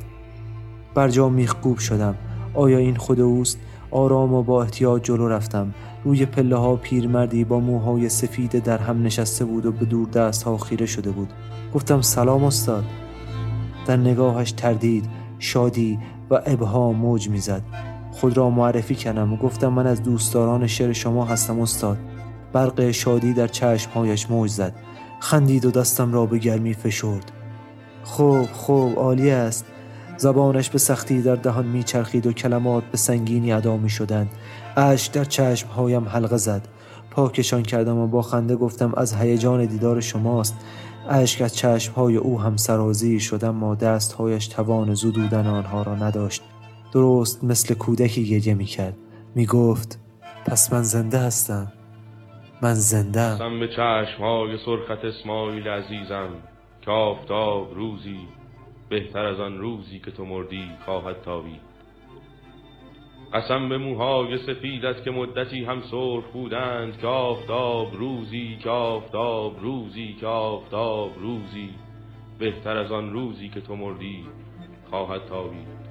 [0.94, 2.14] بر جا میخکوب شدم.
[2.54, 3.58] آیا این خود اوست؟
[3.90, 5.74] آرام و با احتیاط جلو رفتم.
[6.04, 10.42] روی پله ها پیرمردی با موهای سفید در هم نشسته بود و به دور دست
[10.42, 11.28] ها خیره شده بود.
[11.74, 12.84] گفتم سلام استاد.
[13.86, 15.04] در نگاهش تردید
[15.38, 15.98] شادی
[16.30, 17.62] و ابها موج می‌زد.
[18.12, 21.98] خود را معرفی کردم و گفتم من از دوستداران شعر شما هستم استاد.
[22.52, 24.74] برق شادی در چشمهایش موج زد.
[25.20, 27.32] خندید و دستم را به گرمی فشرد.
[28.04, 29.64] خوب خوب عالی است.
[30.16, 34.30] زبانش به سختی در دهان میچرخید و کلمات به سنگینی ادا می شدند
[34.76, 36.68] اشک در چشمهایم حلقه زد.
[37.10, 40.54] پاکشان کردم و با خنده گفتم از هیجان دیدار شماست.
[41.08, 46.42] اشک از چشمهای او هم سرازیر شد اما دستهایش توان زدودن آنها را نداشت.
[46.92, 48.96] درست مثل کودکی گریه می کرد
[49.34, 50.00] می گفت
[50.46, 51.72] پس من زنده هستم.
[52.62, 56.28] من زنده قسم به چشمهای سرخت اسماعیل عزیزم
[56.82, 58.28] که آفتاب روزی
[58.88, 61.72] بهتر از آن روزی که تو مردی خواهد تابید.
[63.32, 70.16] قسم به موهای سفیدت که مدتی هم سرخ بودند که آفتاب روزی که آفتاب روزی
[70.20, 71.70] که آفتاب روزی
[72.38, 74.26] بهتر از آن روزی که تو مردی
[74.90, 75.81] خواهد تابید.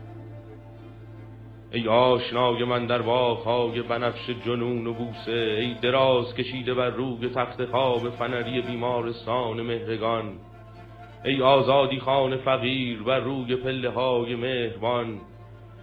[1.73, 7.65] ای آشنای من در باغهای بنفش جنون و بوسه ای دراز کشیده بر روی تخت
[7.65, 10.33] خواب فنری بیمارستان مهرگان
[11.25, 15.19] ای آزادی خان فقیر بر روی پله های مهربان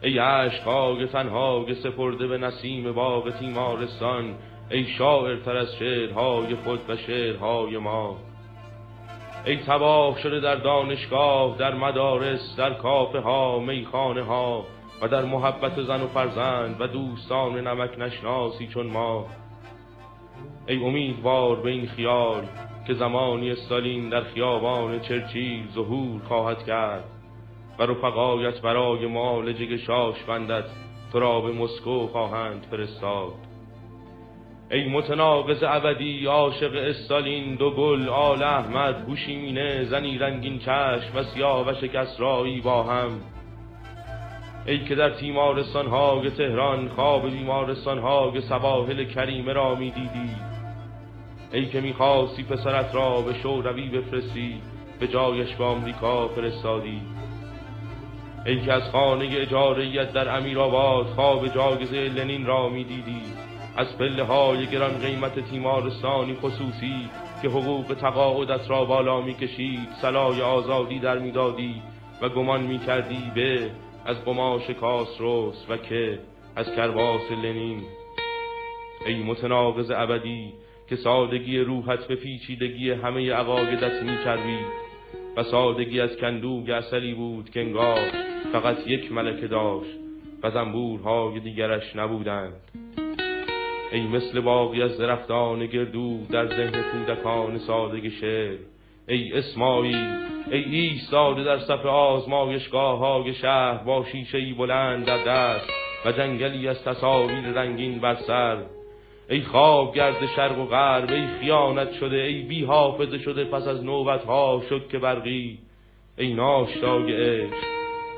[0.03, 4.35] ای عشقهای تنهای سپرده به نسیم باغ تیمارستان
[4.71, 8.17] ای شاعر تر از شعرهای خود و شعرهای ما.
[9.47, 14.65] ای تباه شده در دانشگاه در مدارس در کافه ها میخانه ها
[15.03, 19.27] و در محبت زن و فرزند و دوستان نمک نشناسی چون ما.
[20.69, 22.43] ای امیدوار به این خیال
[22.87, 27.05] که زمانی استالین در خیابان چرچیل ظهور خواهد کرد
[27.79, 30.65] و رفقایت برای معالجه شاش بندت
[31.13, 33.33] تو را به مسکو خواهند فرستاد.
[34.71, 41.85] ای متناقض ابدی عاشق استالین دو گل آل احمد هوشیمینه زنی رنگین چشم و سیاوش
[41.85, 43.21] کسرایی با هم.
[44.69, 50.31] ای که در تیمارستان های تهران خواب بیمارستان های سواحل کریمه را می دیدی
[51.53, 54.61] ای که می‌خواستی پسرت را به شوروی بفرستی
[55.01, 57.01] به جایش به آمریکا فرستادی.
[58.47, 63.23] ای که از خانه اجاریت در امیرآباد خواب جاگزه لنین را می‌دیدی.
[63.77, 67.11] از پله های گران قیمت تیمارستانی خصوصی
[67.43, 71.83] که حقوق تقاعدت را بالا می‌کشید سلای آزادی در می‌دادی
[72.23, 73.71] و گمان می‌کردی به
[74.09, 76.19] از قماش کاسروس و که
[76.57, 77.83] از کرباس لنین.
[79.07, 80.53] ای متناقض ابدی
[80.89, 84.67] که سادگی روحت به پیچیدگی همه عقایدت میچربید
[85.37, 88.01] و سادگی از کندوگ اصلی بود که انگار
[88.53, 89.99] فقط یک ملکه داشت
[90.43, 92.61] و زنبورهای دیگرش نبودند.
[93.93, 98.57] ای مثل باقی از درختان گردو در ذهن کودکان سادگی شعر
[99.09, 105.71] ای اسماعیل ای ایستاده در صف آزمایشگاه های شهر با شیشه بلند در دست
[106.05, 108.57] و جنگلی از تصاویر رنگین بر سر.
[109.31, 113.85] ای خواب گرد شرق و غرب ای خیانت شده ای بی حافظه شده پس از
[113.85, 115.59] نوبت ها شد که برقی.
[116.19, 117.55] ای ناشتای عشق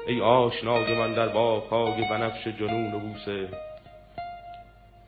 [0.06, 3.48] ای آشنای من در باغهای بنفش جنون و بوسه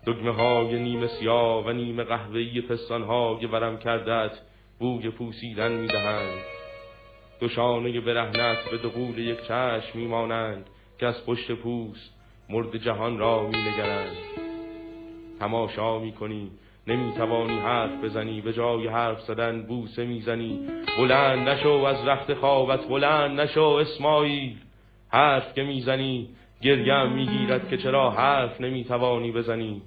[0.06, 4.32] دگمه های نیمه سیاه و نیمه قهوه‌ای پستان های ورم کردت.
[4.82, 6.38] بوی پوسیدن می‌دهند.
[7.40, 10.66] دو شانه برهنت به دقول یک چشم میمانند
[10.98, 12.10] که از پشت پوست
[12.48, 14.16] مرد جهان را مینگرند.
[15.40, 16.50] تماشا می‌کنی
[16.86, 20.58] نمی‌توانی حرف بزنی به جای حرف زدن بوسه می‌زنی.
[20.98, 24.56] بلند نشو از رخت خوابت بلند نشو اسماعیل.
[25.08, 26.28] حرف که می‌زنی
[26.62, 29.82] گریم می‌گیرد که چرا حرف نمی‌توانی بزنی.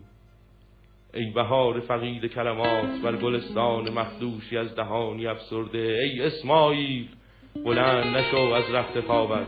[1.16, 7.08] ای بهار فقید کلمات بر گلستان مخدوشی از دهانی افسرده ای اسماعیل
[7.66, 9.48] بلند نشو از رخت خوابت.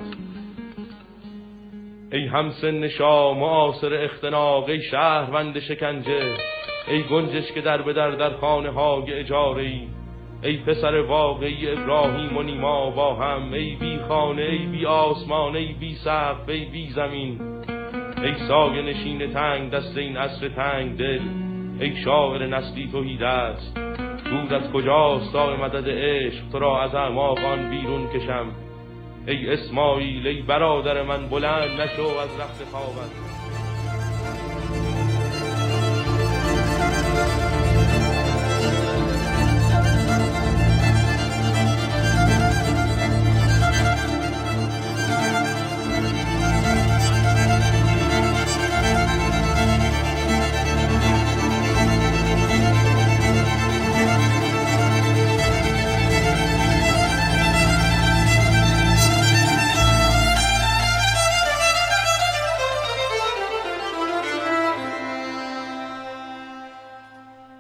[2.12, 6.36] ای همسن شاه معاصر اختناق ای شهروند شکنجه
[6.88, 9.88] ای گنجش که در به در در خانه های اجاره ای
[10.44, 15.74] ای پسر واقعی ابراهیم و نیما با هم ای بی خانه ای بی آسمان ای
[15.74, 17.42] بی سقف ای بی زمین.
[18.24, 21.47] ای سایه نشین تنگ دست این عصر تنگ دل
[21.80, 23.78] ای شاعر نسلی توحید است
[24.26, 28.46] دود از کجاست تا مدد عشق؟ تو را از اعماقان بیرون کشم.
[29.28, 33.37] ای اسماعیل ای برادر من بلند نشو از رخت خوابت.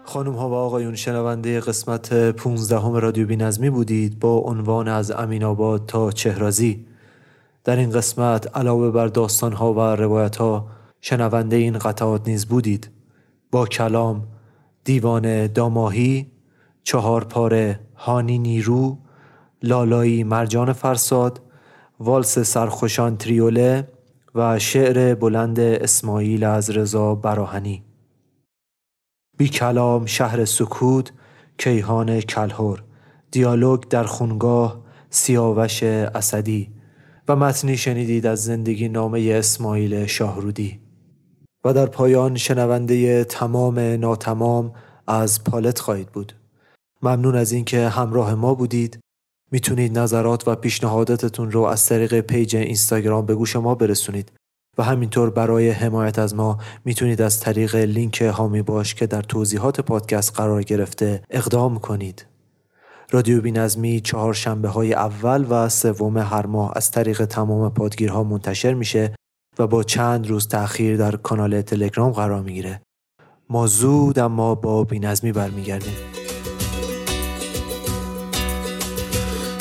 [0.10, 5.43] خانم ها و آقایون شنونده قسمت 15 همه رادیو بینظمی بودید با عنوان از امین
[5.43, 6.86] آباد تا چهرازی.
[7.64, 10.68] در این قسمت علاوه بر داستان ها و روایت ها
[11.01, 12.89] شنونده این قطعات نیز بودید.
[13.51, 14.28] با کلام
[14.84, 16.32] دیوان داماهی
[16.84, 18.97] چهار پاره هانی نیرو
[19.64, 21.41] لالایی مرجان فرساد
[21.99, 23.88] والس سرخوشان تریوله
[24.36, 27.86] و شعر بلند اسماعیل از رضا براهنی.
[29.38, 31.11] بی کلام شهر سکوت
[31.57, 32.83] کیهان کلهور
[33.31, 36.69] دیالوگ در خونگاه سیاوش اسدی.
[37.27, 40.79] و متنی شنیدید از زندگی نامه اسماعیل شاهرودی.
[41.65, 44.73] و در پایان شنونده تمام ناتمام
[45.07, 46.33] از پالت خواهید بود.
[47.01, 48.99] ممنون از اینکه همراه ما بودید.
[49.51, 54.31] می‌تونید نظرات و پیشنهاداتتون رو از طریق پیج اینستاگرام به گوش ما برسونید.
[54.78, 59.82] و همینطور برای حمایت از ما می‌تونید از طریق لینک هامی باش که در توضیحات
[59.82, 62.25] پادکست قرار گرفته اقدام کنید.
[63.11, 68.73] رادیو بینظمی چهار شنبه های اول و سوم هر ماه از طریق تمام پادگیرها منتشر
[68.73, 69.13] میشه
[69.59, 72.82] و با چند روز تأخیر در کانال تلگرام قرار می‌گیره.
[73.49, 76.26] ما زود اما با بینظمی برمیگردیم.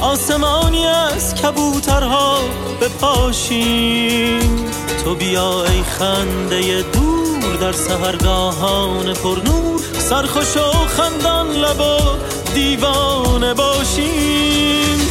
[0.00, 2.38] آسمانی از کبوترها
[2.80, 4.66] بپاشیم.
[5.04, 12.18] تو بیا ای خنده دور در سهرگاهان پرنور سرخوش و خندان لبا
[12.54, 15.08] دیوانه باشیم.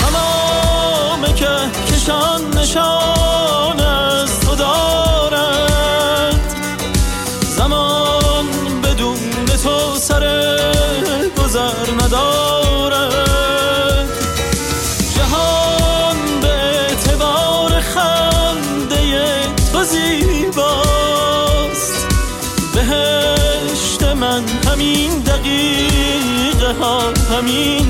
[0.00, 1.48] تمام که
[1.94, 3.80] کشان نشان
[27.40, 27.89] ها